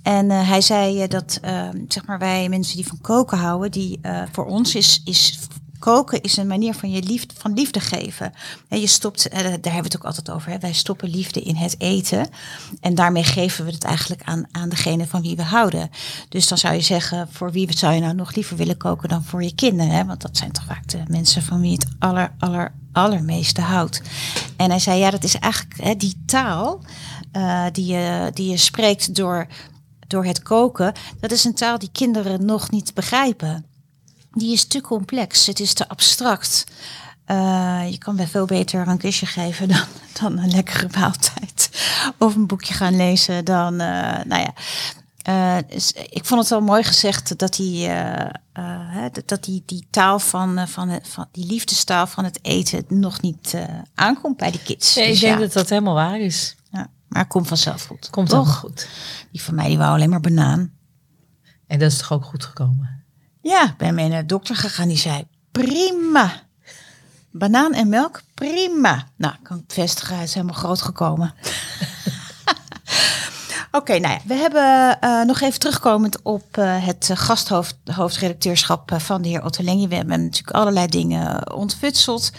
En 0.03 0.31
hij 0.31 0.61
zei 0.61 1.07
dat 1.07 1.41
zeg 1.89 2.07
maar 2.07 2.19
wij 2.19 2.49
mensen 2.49 2.77
die 2.77 2.87
van 2.87 3.01
koken 3.01 3.39
houden, 3.39 3.71
die 3.71 4.01
voor 4.33 4.47
ons 4.47 4.75
is, 4.75 5.03
is 5.05 5.39
koken 5.87 6.23
is 6.23 6.37
een 6.37 6.47
manier 6.47 6.75
van 6.75 6.91
je 6.91 7.03
liefde, 7.03 7.35
van 7.39 7.55
liefde 7.55 7.81
geven. 7.81 8.33
En 8.69 8.81
je 8.81 8.87
stopt, 8.87 9.29
eh, 9.29 9.39
daar 9.39 9.49
hebben 9.49 9.73
we 9.73 9.77
het 9.77 9.97
ook 9.97 10.05
altijd 10.05 10.31
over. 10.31 10.61
Wij 10.61 10.73
stoppen 10.73 11.09
liefde 11.09 11.41
in 11.41 11.57
het 11.57 11.75
eten. 11.79 12.29
En 12.81 12.95
daarmee 12.95 13.25
geven 13.25 13.65
we 13.65 13.71
het 13.71 13.85
eigenlijk 13.85 14.23
aan, 14.25 14.45
aan 14.51 14.69
degene 14.69 15.07
van 15.07 15.23
wie 15.23 15.37
we 15.37 15.43
houden. 15.43 15.91
Dus 16.29 16.49
dan 16.49 16.59
zou 16.59 16.75
je 16.75 16.81
zeggen, 16.81 17.29
voor 17.31 17.53
wie 17.53 17.77
zou 17.77 17.95
je 17.95 18.01
nou 18.01 18.15
nog 18.15 18.35
liever 18.35 18.57
willen 18.57 18.77
koken 18.77 19.09
dan 19.09 19.25
voor 19.25 19.43
je 19.43 19.55
kinderen? 19.55 19.93
Hè? 19.93 20.05
Want 20.05 20.21
dat 20.21 20.37
zijn 20.37 20.53
toch 20.53 20.65
vaak 20.65 20.89
de 20.89 21.03
mensen 21.07 21.43
van 21.43 21.61
wie 21.61 21.73
het 21.73 21.87
aller, 21.99 22.33
aller, 22.39 22.73
allermeeste 22.93 23.61
houdt. 23.61 24.03
En 24.57 24.71
hij 24.71 24.79
zei, 24.79 24.99
ja, 24.99 25.11
dat 25.11 25.25
is 25.25 25.39
eigenlijk 25.39 25.83
hè, 25.83 25.97
die 25.97 26.23
taal 26.27 26.83
uh, 27.33 27.65
die, 27.73 27.87
je, 27.87 28.31
die 28.35 28.51
je 28.51 28.57
spreekt 28.57 29.15
door, 29.15 29.47
door 30.07 30.25
het 30.25 30.43
koken. 30.43 30.93
Dat 31.21 31.31
is 31.31 31.45
een 31.45 31.55
taal 31.55 31.79
die 31.79 31.91
kinderen 31.93 32.45
nog 32.45 32.71
niet 32.71 32.95
begrijpen 32.95 33.75
die 34.37 34.53
is 34.53 34.65
te 34.65 34.81
complex. 34.81 35.47
Het 35.47 35.61
is 35.61 35.73
te 35.73 35.89
abstract. 35.89 36.65
Uh, 37.27 37.91
je 37.91 37.99
kan 37.99 38.17
bij 38.17 38.27
veel 38.27 38.47
beter 38.47 38.89
een 38.89 38.99
kusje 38.99 39.27
geven 39.27 39.69
dan, 39.69 39.85
dan 40.21 40.39
een 40.39 40.51
lekkere 40.51 40.89
maaltijd. 40.99 41.71
Of 42.19 42.35
een 42.35 42.47
boekje 42.47 42.75
gaan 42.75 42.97
lezen 42.97 43.45
dan, 43.45 43.73
uh, 43.73 44.25
nou 44.25 44.41
ja. 44.41 44.53
Uh, 45.29 45.57
dus 45.69 45.93
ik 45.93 46.25
vond 46.25 46.41
het 46.41 46.51
wel 46.51 46.61
mooi 46.61 46.83
gezegd 46.83 47.39
dat 47.39 47.55
die, 47.55 47.89
dat 49.25 49.45
die, 49.45 49.63
die 49.67 49.87
taal 49.91 50.19
van, 50.19 50.69
van, 50.69 51.01
van 51.03 51.29
die 51.33 51.47
liefdestaal 51.47 52.07
van 52.07 52.25
het 52.25 52.39
eten 52.43 52.85
nog 52.89 53.21
niet 53.21 53.57
aankomt 53.95 54.37
bij 54.37 54.51
de 54.51 54.63
kids. 54.63 54.95
Nee, 54.95 55.07
dus 55.07 55.15
ik 55.15 55.29
denk 55.29 55.41
dat 55.41 55.53
dat 55.53 55.69
helemaal 55.69 55.95
waar 55.95 56.21
is. 56.21 56.57
Ja, 56.71 56.91
maar 57.09 57.21
het 57.21 57.31
komt 57.31 57.49
vanzelf 57.49 57.85
goed. 57.85 58.11
Komt 58.11 58.29
toch 58.29 58.57
goed. 58.57 58.89
Die 59.33 59.43
van 59.43 59.55
mij 59.55 59.69
die 59.69 59.79
wou 59.79 59.93
alleen 59.95 60.11
maar 60.11 60.21
banaan. 60.21 60.73
En 61.67 61.79
dat 61.79 61.93
is 61.93 61.99
toch 61.99 62.13
ook 62.13 62.25
goed 62.25 62.45
gekomen? 62.45 63.06
Ja, 63.47 63.75
ben 63.77 63.95
mee 63.95 64.09
naar 64.09 64.21
de 64.21 64.27
dokter 64.27 64.57
gegaan. 64.57 64.89
Die 64.89 64.97
zei, 64.97 65.27
prima. 65.53 66.43
Banaan 67.31 67.75
en 67.75 67.89
melk, 67.89 68.23
prima. 68.35 69.09
Nou, 69.17 69.35
kan 69.43 69.57
ik 69.57 69.65
vestigen, 69.69 70.15
hij 70.15 70.25
is 70.25 70.35
helemaal 70.35 70.55
groot 70.55 70.83
gekomen. 70.83 71.35
Oké, 73.77 73.99
nou 73.99 74.15
ja, 74.15 74.21
we 74.25 74.35
hebben 74.35 74.99
uh, 75.05 75.25
nog 75.25 75.41
even 75.41 75.61
terugkomend 75.61 76.23
op 76.23 76.57
uh, 76.59 76.87
het 76.87 77.11
gasthoofdredacteurschap 77.15 78.93
van 78.97 79.23
de 79.23 79.29
heer 79.29 79.45
Otto 79.45 79.65
Lengi. 79.65 79.89
We 79.89 79.95
hebben 79.95 80.23
natuurlijk 80.23 80.57
allerlei 80.57 80.87
dingen 80.87 81.55
ontfutseld. 81.55 82.31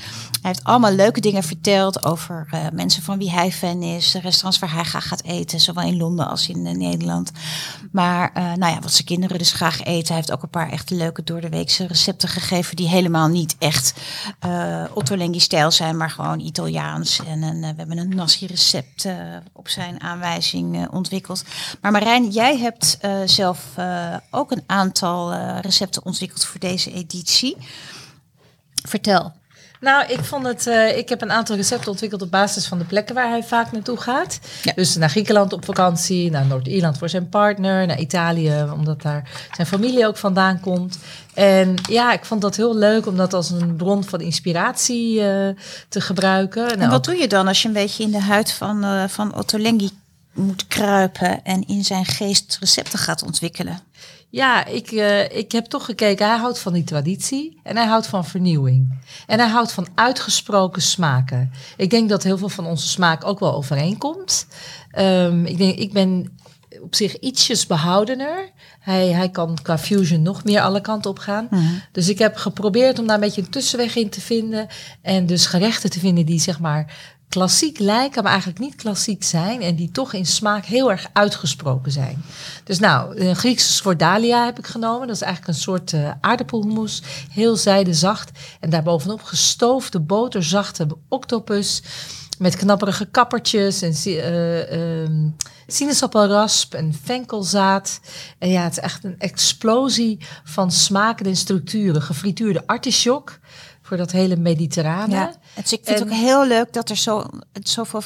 Hij 0.41 0.51
heeft 0.51 0.63
allemaal 0.63 0.91
leuke 0.91 1.21
dingen 1.21 1.43
verteld 1.43 2.05
over 2.05 2.47
mensen 2.73 3.03
van 3.03 3.17
wie 3.17 3.31
hij 3.31 3.51
fan 3.51 3.81
is, 3.81 4.13
restaurants 4.13 4.59
waar 4.59 4.73
hij 4.73 4.83
graag 4.83 5.07
gaat 5.07 5.23
eten, 5.23 5.59
zowel 5.59 5.87
in 5.87 5.97
Londen 5.97 6.27
als 6.27 6.49
in 6.49 6.77
Nederland. 6.77 7.31
Maar 7.91 8.31
nou 8.33 8.73
ja, 8.73 8.79
wat 8.79 8.91
zijn 8.91 9.07
kinderen 9.07 9.37
dus 9.37 9.51
graag 9.51 9.83
eten. 9.83 10.07
Hij 10.07 10.15
heeft 10.15 10.31
ook 10.31 10.43
een 10.43 10.49
paar 10.49 10.69
echt 10.71 10.89
leuke 10.89 11.23
door 11.23 11.41
de 11.41 11.49
weekse 11.49 11.87
recepten 11.87 12.29
gegeven 12.29 12.75
die 12.75 12.87
helemaal 12.87 13.27
niet 13.27 13.55
echt 13.59 13.93
Otto 14.93 15.17
Lengi 15.17 15.39
stijl 15.39 15.71
zijn, 15.71 15.97
maar 15.97 16.09
gewoon 16.09 16.39
Italiaans. 16.39 17.21
En 17.27 17.59
we 17.59 17.73
hebben 17.77 17.97
een 17.97 18.15
nasi 18.15 18.45
recept 18.45 19.07
op 19.53 19.69
zijn 19.69 20.01
aanwijzing 20.01 20.87
ontwikkeld. 20.91 21.25
Maar 21.81 21.91
Marijn, 21.91 22.29
jij 22.29 22.57
hebt 22.57 22.97
zelf 23.25 23.59
ook 24.31 24.51
een 24.51 24.63
aantal 24.65 25.33
recepten 25.61 26.05
ontwikkeld 26.05 26.45
voor 26.45 26.59
deze 26.59 26.91
editie. 26.91 27.57
Vertel. 28.87 29.33
Nou, 29.79 30.05
ik 30.07 30.19
vond 30.23 30.45
het. 30.45 30.67
Uh, 30.67 30.97
ik 30.97 31.09
heb 31.09 31.21
een 31.21 31.31
aantal 31.31 31.55
recepten 31.55 31.91
ontwikkeld 31.91 32.21
op 32.21 32.31
basis 32.31 32.67
van 32.67 32.77
de 32.77 32.83
plekken 32.83 33.15
waar 33.15 33.29
hij 33.29 33.43
vaak 33.43 33.71
naartoe 33.71 33.97
gaat. 33.97 34.39
Ja. 34.63 34.73
Dus 34.75 34.95
naar 34.95 35.09
Griekenland 35.09 35.53
op 35.53 35.65
vakantie, 35.65 36.31
naar 36.31 36.45
Noord-Ierland 36.45 36.97
voor 36.97 37.09
zijn 37.09 37.29
partner, 37.29 37.87
naar 37.87 37.99
Italië, 37.99 38.65
omdat 38.73 39.01
daar 39.01 39.49
zijn 39.55 39.67
familie 39.67 40.07
ook 40.07 40.17
vandaan 40.17 40.59
komt. 40.59 40.99
En 41.33 41.73
ja, 41.89 42.13
ik 42.13 42.25
vond 42.25 42.41
dat 42.41 42.55
heel 42.55 42.75
leuk 42.75 43.05
om 43.05 43.17
dat 43.17 43.33
als 43.33 43.49
een 43.49 43.75
bron 43.75 44.03
van 44.03 44.21
inspiratie 44.21 45.13
uh, 45.13 45.47
te 45.89 46.01
gebruiken. 46.01 46.65
Nou, 46.65 46.79
en 46.79 46.89
wat 46.89 47.03
doe 47.03 47.15
je 47.15 47.27
dan 47.27 47.47
als 47.47 47.61
je 47.61 47.67
een 47.67 47.73
beetje 47.73 48.03
in 48.03 48.11
de 48.11 48.21
huid 48.21 48.51
van, 48.51 48.85
uh, 48.85 49.03
van 49.07 49.35
Otto 49.35 49.57
Lengi 49.57 49.89
moet 50.37 50.67
kruipen 50.67 51.43
en 51.43 51.67
in 51.67 51.85
zijn 51.85 52.05
geest 52.05 52.57
recepten 52.59 52.99
gaat 52.99 53.23
ontwikkelen? 53.23 53.79
Ja, 54.29 54.65
ik, 54.65 54.91
uh, 54.91 55.37
ik 55.37 55.51
heb 55.51 55.65
toch 55.65 55.85
gekeken. 55.85 56.27
Hij 56.27 56.37
houdt 56.37 56.59
van 56.59 56.73
die 56.73 56.83
traditie 56.83 57.59
en 57.63 57.75
hij 57.75 57.85
houdt 57.85 58.07
van 58.07 58.25
vernieuwing. 58.25 58.99
En 59.27 59.39
hij 59.39 59.47
houdt 59.47 59.71
van 59.71 59.87
uitgesproken 59.95 60.81
smaken. 60.81 61.51
Ik 61.77 61.89
denk 61.89 62.09
dat 62.09 62.23
heel 62.23 62.37
veel 62.37 62.49
van 62.49 62.65
onze 62.65 62.87
smaak 62.87 63.25
ook 63.25 63.39
wel 63.39 63.53
overeenkomt. 63.53 64.47
Um, 64.99 65.45
ik, 65.45 65.57
denk, 65.57 65.77
ik 65.77 65.93
ben 65.93 66.37
op 66.81 66.95
zich 66.95 67.19
ietsjes 67.19 67.65
behoudener. 67.65 68.51
Hij, 68.79 69.07
hij 69.07 69.29
kan 69.29 69.57
qua 69.61 69.77
fusion 69.77 70.21
nog 70.21 70.43
meer 70.43 70.61
alle 70.61 70.81
kanten 70.81 71.11
op 71.11 71.19
gaan. 71.19 71.47
-hmm. 71.49 71.81
Dus 71.91 72.09
ik 72.09 72.19
heb 72.19 72.35
geprobeerd 72.35 72.99
om 72.99 73.07
daar 73.07 73.15
een 73.15 73.21
beetje 73.21 73.41
een 73.41 73.49
tussenweg 73.49 73.95
in 73.95 74.09
te 74.09 74.21
vinden. 74.21 74.67
En 75.01 75.25
dus 75.25 75.45
gerechten 75.45 75.89
te 75.89 75.99
vinden 75.99 76.25
die 76.25 76.39
zeg 76.39 76.59
maar 76.59 76.95
klassiek 77.29 77.79
lijken, 77.79 78.21
maar 78.23 78.31
eigenlijk 78.31 78.61
niet 78.61 78.75
klassiek 78.75 79.23
zijn. 79.23 79.61
En 79.61 79.75
die 79.75 79.91
toch 79.91 80.13
in 80.13 80.25
smaak 80.25 80.65
heel 80.65 80.91
erg 80.91 81.07
uitgesproken 81.13 81.91
zijn. 81.91 82.23
Dus 82.63 82.79
nou, 82.79 83.19
een 83.19 83.35
Griekse 83.35 83.73
sfordalia 83.73 84.45
heb 84.45 84.59
ik 84.59 84.67
genomen. 84.67 85.07
Dat 85.07 85.15
is 85.15 85.21
eigenlijk 85.21 85.53
een 85.53 85.63
soort 85.63 85.91
uh, 85.91 86.11
aardappelhummus. 86.21 87.01
Heel 87.31 87.55
zijdezacht. 87.55 88.31
En 88.59 88.69
daarbovenop 88.69 89.23
gestoofde 89.23 89.99
boterzachte 89.99 90.87
octopus. 91.09 91.81
Met 92.37 92.55
knapperige 92.55 93.05
kappertjes 93.05 93.81
en 93.81 93.95
uh, 94.05 95.01
uh, 95.01 95.09
sinaasappelrasp 95.67 96.73
en 96.73 96.93
venkelzaad. 97.03 97.99
En 98.37 98.49
ja, 98.49 98.63
het 98.63 98.71
is 98.71 98.79
echt 98.79 99.03
een 99.03 99.19
explosie 99.19 100.17
van 100.43 100.71
smaken 100.71 101.25
en 101.25 101.35
structuren. 101.35 102.01
Gefrituurde 102.01 102.67
artichok 102.67 103.39
voor 103.81 103.97
dat 103.97 104.11
hele 104.11 104.35
mediterrane. 104.35 105.15
Ja. 105.15 105.33
Het, 105.57 105.71
ik 105.71 105.79
vind 105.83 105.99
het 105.99 106.07
ook 106.07 106.13
heel 106.13 106.47
leuk 106.47 106.73
dat 106.73 106.89
er 106.89 106.95
zo, 106.95 107.25
zoveel, 107.63 108.01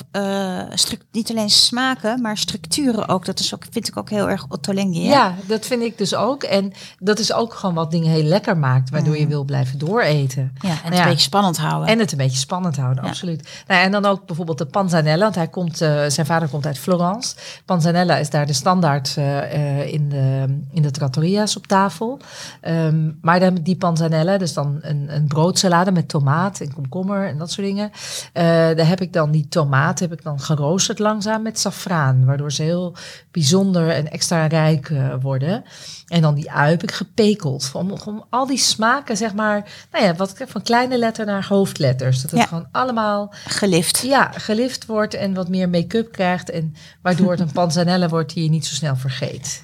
struc- 0.74 1.02
niet 1.12 1.30
alleen 1.30 1.50
smaken, 1.50 2.22
maar 2.22 2.38
structuren 2.38 3.08
ook. 3.08 3.26
Dat 3.26 3.40
is 3.40 3.54
ook, 3.54 3.64
vind 3.72 3.88
ik 3.88 3.98
ook 3.98 4.10
heel 4.10 4.30
erg 4.30 4.46
Ottolenghi. 4.50 5.02
Ja, 5.04 5.36
dat 5.48 5.66
vind 5.66 5.82
ik 5.84 5.98
dus 5.98 6.16
ook. 6.16 6.44
En 6.44 6.74
dat 7.00 7.20
is 7.20 7.34
ook 7.34 7.54
gewoon 7.54 7.76
wat 7.76 7.92
dingen 7.92 8.10
heel 8.12 8.24
lekker 8.24 8.58
maakt, 8.58 8.90
waardoor 8.90 9.14
Mm. 9.14 9.20
je 9.20 9.28
wil 9.28 9.44
blijven 9.44 9.78
dooreten. 9.80 10.52
ja 10.62 10.70
en 10.70 10.76
het 10.76 10.84
Nou 10.84 10.96
ja. 10.96 11.02
een 11.04 11.08
beetje 11.10 11.24
spannend 11.24 11.58
houden. 11.58 11.88
En 11.90 12.00
het 12.00 12.12
een 12.12 12.18
beetje 12.18 12.38
spannend 12.38 12.78
houden, 12.78 13.04
Ja. 13.04 13.10
absoluut. 13.10 13.50
Nou, 13.68 13.82
en 13.84 13.92
dan 13.92 14.06
ook 14.06 14.26
bijvoorbeeld 14.26 14.58
de 14.58 14.66
panzanella, 14.66 15.24
want 15.24 15.36
hij 15.36 15.48
komt, 15.48 15.82
eh, 15.82 16.04
zijn 16.08 16.26
vader 16.26 16.48
komt 16.50 16.66
uit 16.66 16.78
Florence. 16.78 17.36
Panzanella 17.66 18.16
is 18.18 18.30
daar 18.30 18.46
de 18.46 18.54
standaard 18.54 19.14
eh, 19.18 19.94
in, 19.94 20.10
de, 20.10 20.46
in 20.72 20.82
de 20.82 20.92
trattoria's 20.92 21.56
op 21.56 21.68
tafel. 21.68 22.20
Ehm, 22.62 23.12
maar 23.22 23.40
dan 23.40 23.56
die 23.56 23.76
panzanella, 23.78 24.38
dus 24.38 24.54
dan 24.54 24.78
een, 24.82 25.06
een 25.16 25.28
broodsalade 25.28 25.92
met 25.92 26.08
tomaat 26.08 26.60
en 26.60 26.74
komkommer 26.74 27.28
en 27.28 27.38
dat 27.42 27.52
soort 27.52 27.68
dingen. 27.68 27.92
Eh, 28.34 28.44
daar 28.44 28.88
heb 28.88 29.02
ik 29.02 29.14
dan 29.14 29.32
die 29.32 29.48
tomaat 29.48 30.00
heb 30.00 30.12
ik 30.14 30.24
dan 30.24 30.40
geroosterd 30.40 31.00
langzaam 31.00 31.42
met 31.42 31.60
safraan, 31.60 32.26
waardoor 32.26 32.52
ze 32.52 32.64
heel 32.64 32.96
bijzonder 33.32 33.90
en 33.90 34.12
extra 34.12 34.46
rijk 34.46 34.90
eh, 34.90 35.14
worden. 35.22 35.64
En 36.08 36.22
dan 36.22 36.36
die 36.36 36.52
ui 36.52 36.70
heb 36.72 36.84
ik 36.84 36.92
gepekeld. 36.92 37.70
Om, 37.74 37.92
om 38.06 38.26
al 38.30 38.46
die 38.48 38.58
smaken, 38.58 39.18
zeg 39.18 39.34
maar, 39.34 39.70
nou 39.92 40.06
ja, 40.06 40.16
wat 40.16 40.34
van 40.48 40.62
kleine 40.62 40.98
letter 40.98 41.26
naar 41.26 41.46
hoofdletters. 41.48 42.22
Dat 42.22 42.32
het 42.32 42.40
Ja. 42.40 42.46
gewoon 42.46 42.68
allemaal 42.72 43.34
Gelift. 43.48 44.02
ja, 44.02 44.32
gelift 44.32 44.86
wordt 44.86 45.14
en 45.14 45.34
wat 45.34 45.50
meer 45.50 45.70
make-up 45.70 46.12
krijgt. 46.12 46.50
En 46.50 46.76
waardoor 47.02 47.32
het 47.32 47.40
een 47.40 47.52
panzanella 47.62 48.08
wordt 48.08 48.34
die 48.34 48.44
je 48.44 48.50
niet 48.50 48.66
zo 48.66 48.74
snel 48.74 48.96
vergeet. 48.96 49.62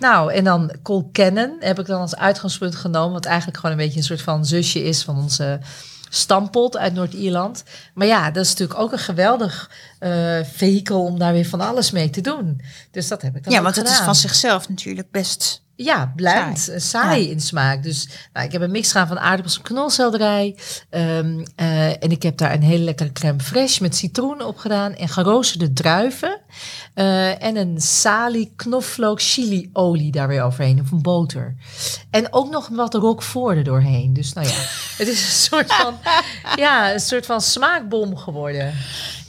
Nou, 0.00 0.32
en 0.32 0.44
dan 0.44 0.72
Colcannon 0.82 1.56
heb 1.60 1.78
ik 1.78 1.86
dan 1.86 2.00
als 2.00 2.16
uitgangspunt 2.16 2.74
genomen. 2.74 3.12
Wat 3.12 3.24
eigenlijk 3.24 3.56
gewoon 3.56 3.76
een 3.76 3.82
beetje 3.84 3.98
een 3.98 4.04
soort 4.04 4.22
van 4.22 4.44
zusje 4.46 4.82
is 4.84 5.02
van 5.04 5.16
onze 5.16 5.58
stampot 6.16 6.76
uit 6.76 6.94
Noord-Ierland. 6.94 7.64
Maar 7.94 8.06
ja, 8.06 8.30
dat 8.30 8.44
is 8.44 8.50
natuurlijk 8.50 8.80
ook 8.80 8.92
een 8.92 8.98
geweldig 8.98 9.70
eh 9.98 10.38
vehikel 10.52 11.04
om 11.04 11.18
daar 11.18 11.32
weer 11.32 11.46
van 11.46 11.60
alles 11.60 11.90
mee 11.90 12.10
te 12.10 12.20
doen. 12.20 12.60
Dus 12.90 13.08
dat 13.08 13.22
heb 13.22 13.36
ik 13.36 13.44
dan 13.44 13.52
Ja, 13.52 13.62
want 13.62 13.76
het 13.76 13.88
is 13.88 13.98
van 13.98 14.14
zichzelf 14.14 14.68
natuurlijk 14.68 15.10
best. 15.10 15.64
Ja, 15.76 16.12
bland, 16.16 16.72
Saai. 16.76 17.24
Ja. 17.24 17.30
in 17.30 17.40
smaak. 17.40 17.82
Dus 17.82 18.08
nou, 18.32 18.46
ik 18.46 18.52
heb 18.52 18.62
een 18.62 18.70
mix 18.70 18.92
gedaan 18.92 19.06
van 19.06 19.18
aardappels 19.18 19.56
en 19.56 19.62
knolselderij. 19.62 20.56
Ehm, 20.90 21.44
eh, 21.56 21.88
en 21.88 22.10
ik 22.10 22.22
heb 22.22 22.36
daar 22.36 22.52
een 22.52 22.62
hele 22.62 22.84
lekkere 22.84 23.12
crème 23.12 23.42
fraîche 23.42 23.80
met 23.80 23.96
citroen 23.96 24.42
op 24.42 24.56
gedaan. 24.56 24.94
En 24.94 25.08
geroosterde 25.08 25.72
druiven. 25.72 26.35
Eh, 26.94 27.42
en 27.42 27.56
een 27.56 27.80
salie 27.80 28.52
knoflook 28.56 29.22
chili 29.22 29.70
olie 29.72 30.10
daar 30.12 30.28
weer 30.28 30.42
overheen. 30.42 30.80
Of 30.80 30.90
een 30.90 31.02
boter. 31.02 31.54
En 32.10 32.32
ook 32.32 32.50
nog 32.50 32.68
wat 32.68 32.94
roquefort 32.94 33.56
er 33.56 33.64
doorheen. 33.64 34.12
Dus 34.12 34.32
nou 34.32 34.46
ja, 34.46 34.54
het 34.98 35.08
is 35.08 35.22
een 35.22 35.32
soort 35.50 35.72
van, 35.72 35.94
ja, 36.56 36.92
een 36.92 37.00
soort 37.00 37.26
van 37.26 37.40
smaakbom 37.40 38.16
geworden. 38.16 38.74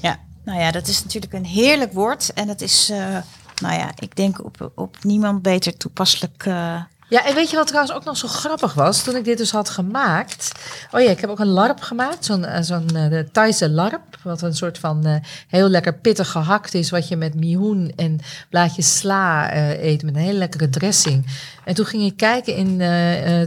Ja, 0.01 0.19
nou 0.43 0.59
ja, 0.59 0.71
dat 0.71 0.87
is 0.87 1.03
natuurlijk 1.03 1.33
een 1.33 1.45
heerlijk 1.45 1.93
woord. 1.93 2.33
En 2.33 2.47
het 2.47 2.61
is, 2.61 2.89
eh, 2.89 3.17
nou 3.61 3.75
ja, 3.75 3.91
ik 3.99 4.15
denk 4.15 4.45
op, 4.45 4.71
op 4.75 4.97
niemand 5.03 5.41
beter 5.41 5.77
toepasselijk. 5.77 6.45
eh, 6.45 6.81
Ja, 7.09 7.25
en 7.25 7.35
weet 7.35 7.49
je 7.49 7.55
wat 7.55 7.67
trouwens 7.67 7.95
ook 7.95 8.03
nog 8.03 8.17
zo 8.17 8.27
grappig 8.27 8.73
was? 8.73 9.03
Toen 9.03 9.15
ik 9.15 9.23
dit 9.23 9.37
dus 9.37 9.51
had 9.51 9.69
gemaakt. 9.69 10.51
Oh 10.91 11.01
ja, 11.01 11.09
ik 11.09 11.19
heb 11.19 11.29
ook 11.29 11.39
een 11.39 11.47
larp 11.47 11.81
gemaakt. 11.81 12.25
Zo'n 12.25 12.45
eh, 12.45 12.61
zo'n 12.61 12.95
eh, 12.95 13.19
Thaise 13.31 13.69
larp. 13.69 14.17
Wat 14.23 14.41
een 14.41 14.55
soort 14.55 14.77
van 14.77 15.05
eh, 15.05 15.15
heel 15.47 15.69
lekker 15.69 15.93
pittig 15.93 16.31
gehakt 16.31 16.73
is. 16.73 16.89
Wat 16.89 17.07
je 17.07 17.15
met 17.15 17.35
mihoen 17.35 17.93
en 17.95 18.19
blaadjes 18.49 18.97
sla 18.97 19.55
eet. 19.81 20.03
Met 20.03 20.15
een 20.15 20.21
hele 20.21 20.37
lekkere 20.37 20.69
dressing. 20.69 21.25
En 21.65 21.75
toen 21.75 21.85
ging 21.85 22.03
ik 22.03 22.17
kijken 22.17 22.55
in, 22.55 22.67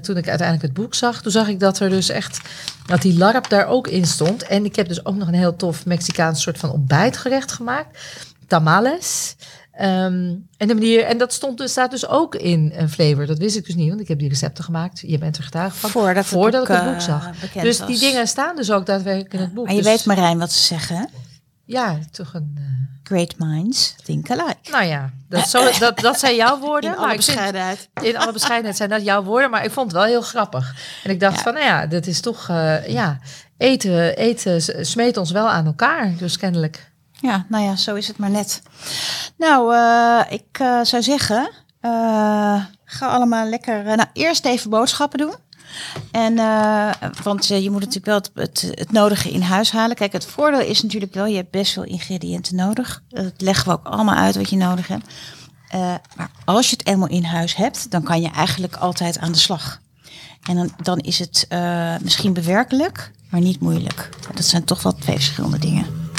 toen 0.03 0.17
ik 0.17 0.29
uiteindelijk 0.29 0.63
het 0.63 0.73
boek 0.75 0.95
zag. 0.95 1.23
Toen 1.23 1.33
zag 1.33 1.49
ik 1.49 1.61
dat 1.61 1.79
er 1.79 1.89
dus 1.89 2.09
echt, 2.09 2.41
dat 2.87 3.03
die 3.03 3.19
larp 3.19 3.49
daar 3.49 3.67
ook 3.67 3.89
in 3.89 4.07
stond. 4.07 4.43
En 4.43 4.65
ik 4.65 4.77
heb 4.77 4.89
dus 4.89 5.05
ook 5.05 5.17
nog 5.17 5.29
een 5.29 5.35
heel 5.35 5.57
tof 5.57 5.87
Mexicaans 5.87 6.43
soort 6.43 6.59
van 6.59 6.71
ontbijtgerecht 6.71 7.53
gemaakt. 7.53 7.99
Tamales. 8.47 9.37
Ehm, 9.81 10.35
en, 10.57 10.69
de 10.69 10.75
manier, 10.75 11.05
en 11.05 11.19
dat 11.19 11.33
stond 11.33 11.59
dus, 11.59 11.71
staat 11.71 11.91
dus 11.91 12.07
ook 12.09 12.35
in 12.35 12.73
een 12.77 12.89
flavor. 12.91 13.27
Dat 13.27 13.39
wist 13.39 13.57
ik 13.57 13.65
dus 13.67 13.75
niet, 13.75 13.89
want 13.89 14.01
ik 14.01 14.09
heb 14.09 14.19
die 14.19 14.29
recepten 14.29 14.65
gemaakt. 14.65 15.01
Je 15.07 15.19
bent 15.19 15.37
er 15.37 15.43
getuige 15.43 15.77
van. 15.77 15.91
voordat, 15.91 16.17
het 16.17 16.27
voordat 16.27 16.61
boek, 16.67 16.69
ik 16.77 16.83
het 16.83 16.85
boek 16.85 17.01
eh, 17.01 17.07
zag. 17.07 17.31
Dus 17.63 17.79
was. 17.79 17.89
die 17.89 17.99
dingen 17.99 18.29
staan 18.29 18.57
dus 18.57 18.71
ook 18.71 18.87
daadwerkelijk 18.87 19.33
in 19.35 19.41
het 19.41 19.55
boek. 19.55 19.65
Maar 19.67 19.75
je 19.75 19.83
Dus 19.83 19.91
weet 19.91 20.05
Marijn 20.05 20.39
wat 20.39 20.53
ze 20.53 20.63
zeggen. 20.65 21.09
Ja, 21.65 21.99
toch 22.11 22.35
een... 22.35 22.53
eh, 22.57 22.63
Great 23.03 23.35
minds 23.39 23.95
think 24.05 24.31
alike. 24.31 24.71
nou 24.71 24.85
ja, 24.85 25.11
dat, 25.29 25.49
zo, 25.49 25.71
dat, 25.79 25.99
dat 25.99 26.19
zijn 26.19 26.35
jouw 26.37 26.59
woorden. 26.67 26.91
In 26.91 26.97
maar 26.97 27.05
alle 27.05 27.15
vind- 27.23 27.27
bescheidenheid. 27.27 27.89
in 28.03 28.17
alle 28.17 28.33
bescheidenheid 28.33 28.77
zijn 28.77 28.89
dat 28.89 29.05
jouw 29.05 29.23
woorden, 29.23 29.51
maar 29.51 29.65
ik 29.65 29.71
vond 29.71 29.87
het 29.93 30.01
wel 30.01 30.09
heel 30.11 30.23
grappig. 30.23 30.75
En 31.05 31.11
ik 31.11 31.21
dacht 31.21 31.37
Ja. 31.37 31.43
van, 31.43 31.53
nou 31.55 31.65
ja, 31.67 31.87
dat 31.87 32.07
is 32.07 32.21
toch, 32.21 32.49
eh, 32.49 32.89
ja, 32.89 33.19
eten, 33.57 34.17
eten 34.17 34.87
smeet 34.87 35.17
ons 35.17 35.31
wel 35.31 35.49
aan 35.51 35.67
elkaar, 35.67 36.13
dus 36.19 36.37
kennelijk. 36.37 36.90
Ja, 37.21 37.47
nou 37.49 37.65
ja, 37.65 37.77
zo 37.77 37.95
is 37.95 38.09
het 38.09 38.19
maar 38.19 38.31
net. 38.31 38.63
Nou, 39.37 39.75
eh, 39.75 40.33
ik 40.33 40.59
eh, 40.59 40.81
zou 40.83 41.03
zeggen, 41.03 41.51
eh, 41.81 42.65
ga 42.85 43.07
allemaal 43.07 43.49
lekker. 43.49 43.85
nou, 43.85 44.09
eerst 44.13 44.45
even 44.45 44.71
boodschappen 44.71 45.19
doen. 45.19 45.35
En, 46.11 46.35
want 47.23 47.47
je 47.47 47.71
moet 47.71 47.81
natuurlijk 47.81 48.07
wel 48.07 48.45
het, 48.45 48.73
het, 48.75 48.93
nodige 48.93 49.31
in 49.31 49.41
huis 49.41 49.71
halen. 49.71 49.97
Kijk, 49.97 50.13
het 50.13 50.25
voordeel 50.25 50.61
is 50.61 50.83
natuurlijk 50.83 51.15
wel, 51.15 51.27
je 51.27 51.37
hebt 51.37 51.51
best 51.51 51.73
veel 51.73 51.85
ingrediënten 51.85 52.57
nodig. 52.57 53.03
Dat 53.09 53.33
leggen 53.37 53.67
we 53.67 53.73
ook 53.73 53.87
allemaal 53.87 54.15
uit 54.15 54.37
wat 54.37 54.51
je 54.51 54.57
nodig 54.57 54.87
hebt. 54.89 55.13
Maar 56.17 56.31
als 56.45 56.71
je 56.71 56.77
het 56.77 56.87
eenmaal 56.87 57.09
in 57.09 57.25
huis 57.25 57.55
hebt, 57.55 57.91
dan 57.91 58.03
kan 58.03 58.21
je 58.21 58.31
eigenlijk 58.31 58.77
altijd 58.77 59.19
aan 59.19 59.33
de 59.33 59.39
slag. 59.39 59.81
En 60.43 60.57
dan, 60.57 60.71
dan 60.83 60.99
is 60.99 61.19
het 61.19 61.47
misschien 62.03 62.33
bewerkelijk, 62.33 63.11
maar 63.29 63.41
niet 63.41 63.61
moeilijk. 63.61 64.09
Dat 64.35 64.45
zijn 64.45 64.65
toch 64.65 64.83
wel 64.83 64.95
twee 64.95 65.17
verschillende 65.17 65.59
dingen. 65.59 66.10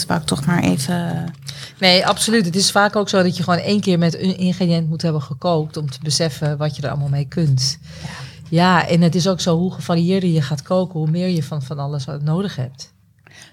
Dat 0.00 0.08
wou 0.08 0.20
ik 0.20 0.26
toch 0.26 0.46
maar 0.46 0.62
even. 0.62 1.32
Nee, 1.78 2.06
absoluut. 2.06 2.44
Het 2.44 2.56
is 2.56 2.70
vaak 2.70 2.96
ook 2.96 3.08
zo 3.08 3.22
dat 3.22 3.36
je 3.36 3.42
gewoon 3.42 3.58
één 3.58 3.80
keer 3.80 3.98
met 3.98 4.14
een 4.14 4.38
ingrediënt 4.38 4.88
moet 4.88 5.02
hebben 5.02 5.22
gekookt 5.22 5.76
om 5.76 5.90
te 5.90 5.98
beseffen 6.02 6.56
wat 6.56 6.76
je 6.76 6.82
er 6.82 6.88
allemaal 6.90 7.08
mee 7.08 7.28
kunt. 7.28 7.78
Ja, 8.48 8.86
en 8.88 9.00
het 9.00 9.14
is 9.14 9.28
ook 9.28 9.40
zo 9.40 9.56
hoe 9.56 9.72
gevarieerder 9.72 10.30
je 10.30 10.42
gaat 10.42 10.62
koken, 10.62 10.98
hoe 10.98 11.10
meer 11.10 11.28
je 11.28 11.42
van, 11.42 11.62
van 11.62 11.78
alles 11.78 12.04
nodig 12.22 12.56
hebt. 12.56 12.92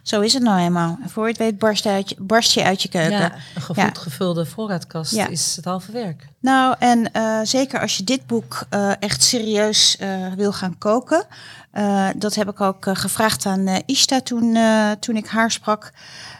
Zo 0.02 0.22
is 0.22 0.34
het 0.34 0.44
nou 0.44 0.60
eenmaal. 0.60 0.98
En 1.04 1.10
voor 1.10 1.24
je 1.24 1.30
het 1.30 1.38
weet 1.38 1.58
barst, 1.60 1.86
uit 1.86 2.10
je, 2.10 2.16
barst 2.20 2.52
je 2.52 2.64
uit 2.64 2.82
je 2.82 2.90
keuken. 2.90 3.20
Ja, 3.20 3.34
een 3.56 3.62
goed 3.62 3.76
Ja. 3.76 3.90
gevulde 3.94 4.46
voorraadkast 4.46 5.12
Ja. 5.16 5.28
is 5.28 5.56
het 5.56 5.66
halve 5.66 5.92
werk. 5.92 6.28
Nou, 6.40 6.76
en 6.80 7.12
eh, 7.12 7.40
zeker 7.44 7.80
als 7.80 7.98
je 7.98 8.04
dit 8.04 8.28
boek 8.28 8.66
eh, 8.70 8.92
echt 9.00 9.24
serieus 9.24 9.98
eh, 9.98 10.10
wil 10.36 10.54
gaan 10.54 10.78
koken. 10.78 11.26
dat 12.18 12.36
heb 12.36 12.50
ik 12.50 12.62
ook 12.62 12.88
gevraagd 12.94 13.46
aan 13.46 13.68
Ishta 13.86 14.22
toen, 14.22 14.58
toen 15.00 15.16
ik 15.16 15.28
haar 15.28 15.52
sprak. 15.52 15.92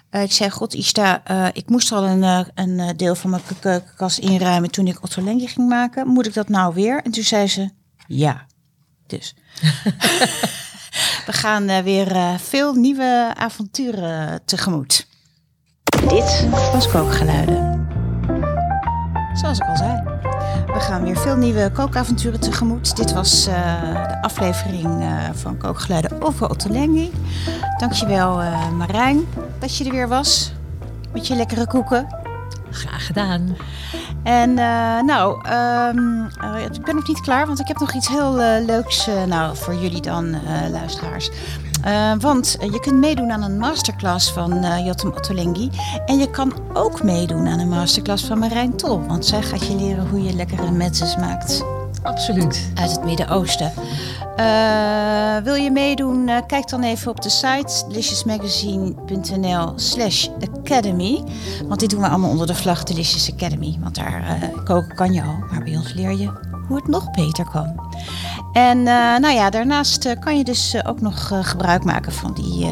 Eh, 0.10 0.22
ik 0.22 0.32
zei, 0.32 0.50
god 0.50 0.74
Ishta, 0.74 1.22
eh, 1.24 1.46
ik 1.54 1.70
moest 1.70 1.92
al 1.92 2.04
een, 2.06 2.24
eh, 2.24 2.40
een 2.56 2.98
deel 2.98 3.16
van 3.16 3.30
mijn 3.30 3.42
ke- 3.48 3.56
keukenkast 3.60 4.18
inruimen 4.18 4.72
toen 4.72 4.88
ik 4.88 5.04
Ottolenghi 5.04 5.48
ging 5.48 5.70
maken. 5.70 6.08
Moet 6.08 6.26
ik 6.26 6.34
dat 6.34 6.50
nou 6.50 6.74
weer? 6.74 7.02
En 7.04 7.12
toen 7.12 7.24
zei 7.24 7.48
ze, 7.48 7.70
ja. 8.08 8.46
Dus. 9.08 9.36
We 11.26 11.34
gaan 11.34 11.68
eh, 11.70 11.84
weer 11.84 12.12
eh, 12.16 12.38
veel 12.38 12.74
nieuwe 12.74 13.32
avonturen 13.38 14.46
tegemoet. 14.46 15.08
Dit 16.08 16.48
was 16.74 16.88
Kookgeluiden. 16.88 17.88
Zoals 19.34 19.58
ik 19.60 19.68
al 19.68 19.78
zei. 19.78 20.02
We 20.74 20.80
gaan 20.80 21.04
weer 21.04 21.18
veel 21.18 21.36
nieuwe 21.36 21.72
kookavonturen 21.74 22.40
tegemoet. 22.40 22.96
Dit 22.96 23.14
was 23.14 23.48
eh, 23.48 23.54
de 24.08 24.22
aflevering 24.22 25.02
eh, 25.02 25.30
van 25.34 25.58
Kookgeluiden 25.58 26.22
over 26.22 26.50
Ottolenghi. 26.50 27.12
Dankjewel 27.78 28.42
eh 28.42 28.70
Marijn 28.70 29.28
dat 29.60 29.78
je 29.78 29.86
er 29.86 29.92
weer 29.92 30.08
was. 30.08 30.52
Met 31.14 31.28
je 31.28 31.36
lekkere 31.36 31.68
koeken. 31.68 32.08
Graag 32.72 33.06
gedaan. 33.06 33.58
En 34.24 34.54
nou, 35.06 35.46
ehm, 35.46 36.26
eh, 36.26 36.64
ik 36.74 36.84
ben 36.84 36.96
nog 36.96 37.08
niet 37.08 37.22
klaar, 37.22 37.48
want 37.48 37.60
ik 37.60 37.68
heb 37.68 37.80
nog 37.80 37.94
iets 37.94 38.08
heel 38.08 38.36
leuks 38.66 39.10
nou, 39.28 39.58
voor 39.58 39.76
jullie 39.76 40.02
dan, 40.02 40.36
luisteraars. 40.72 41.30
Eh, 41.84 42.12
want 42.20 42.58
je 42.60 42.80
kunt 42.80 42.96
meedoen 42.96 43.32
aan 43.32 43.42
een 43.42 43.58
masterclass 43.58 44.32
van 44.32 44.64
eh 44.64 44.86
Jotem 44.86 45.10
Ottolenghi. 45.10 45.70
En 46.06 46.18
je 46.18 46.30
kan 46.30 46.54
ook 46.74 47.04
meedoen 47.04 47.48
aan 47.48 47.60
een 47.60 47.70
masterclass 47.70 48.26
van 48.26 48.40
Marijn 48.40 48.76
Tol. 48.76 49.02
Want 49.08 49.26
zij 49.26 49.42
gaat 49.42 49.66
je 49.66 49.76
leren 49.76 50.08
hoe 50.10 50.24
je 50.24 50.34
lekkere 50.34 50.72
metzes 50.72 51.16
maakt 51.16 51.66
Absoluut. 52.04 52.72
uit 52.76 52.92
het 52.92 53.04
Midden-Oosten. 53.04 53.72
Eh, 54.36 55.38
wil 55.44 55.56
je 55.56 55.72
meedoen? 55.72 56.30
Kijk 56.48 56.70
dan 56.70 56.84
even 56.84 57.12
op 57.12 57.22
de 57.22 57.30
site 57.30 57.84
deliciousmagazine.nl 57.88 59.74
slash 59.76 60.28
academy. 60.58 61.24
Want 61.68 61.80
dit 61.80 61.90
doen 61.90 62.02
we 62.02 62.08
allemaal 62.08 62.30
onder 62.30 62.48
de 62.48 62.56
vlag 62.56 62.84
Delicious 62.84 63.32
Academy. 63.34 63.78
Want 63.82 63.96
daar 63.96 64.52
koken 64.64 64.96
kan 64.96 65.14
je 65.14 65.24
al, 65.24 65.44
maar 65.52 65.64
bij 65.64 65.76
ons 65.76 65.94
leer 65.94 66.12
je 66.18 66.32
hoe 66.68 66.76
het 66.76 66.88
nog 66.88 67.12
beter 67.12 67.50
kan. 67.52 67.76
En 68.58 68.78
eh, 68.78 69.18
nou 69.20 69.34
ja, 69.34 69.50
daarnaast 69.50 70.06
eh, 70.06 70.20
kan 70.20 70.38
je 70.38 70.44
dus 70.44 70.74
eh, 70.74 70.90
ook 70.90 71.02
nog 71.02 71.32
gebruik 71.42 71.84
maken 71.84 72.12
van 72.12 72.34
die 72.34 72.68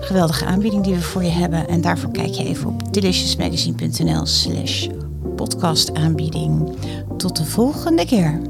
geweldige 0.00 0.44
aanbieding 0.44 0.84
die 0.84 0.94
we 0.94 1.00
voor 1.00 1.24
je 1.24 1.30
hebben. 1.30 1.68
En 1.68 1.80
daarvoor 1.80 2.10
kijk 2.10 2.34
je 2.34 2.44
even 2.44 2.68
op 2.68 2.92
deliciousmagazine.nl 2.92 4.26
slash 4.26 4.88
podcast 5.36 5.94
aanbieding. 5.94 6.76
Tot 7.16 7.36
de 7.36 7.44
volgende 7.44 8.06
keer. 8.06 8.40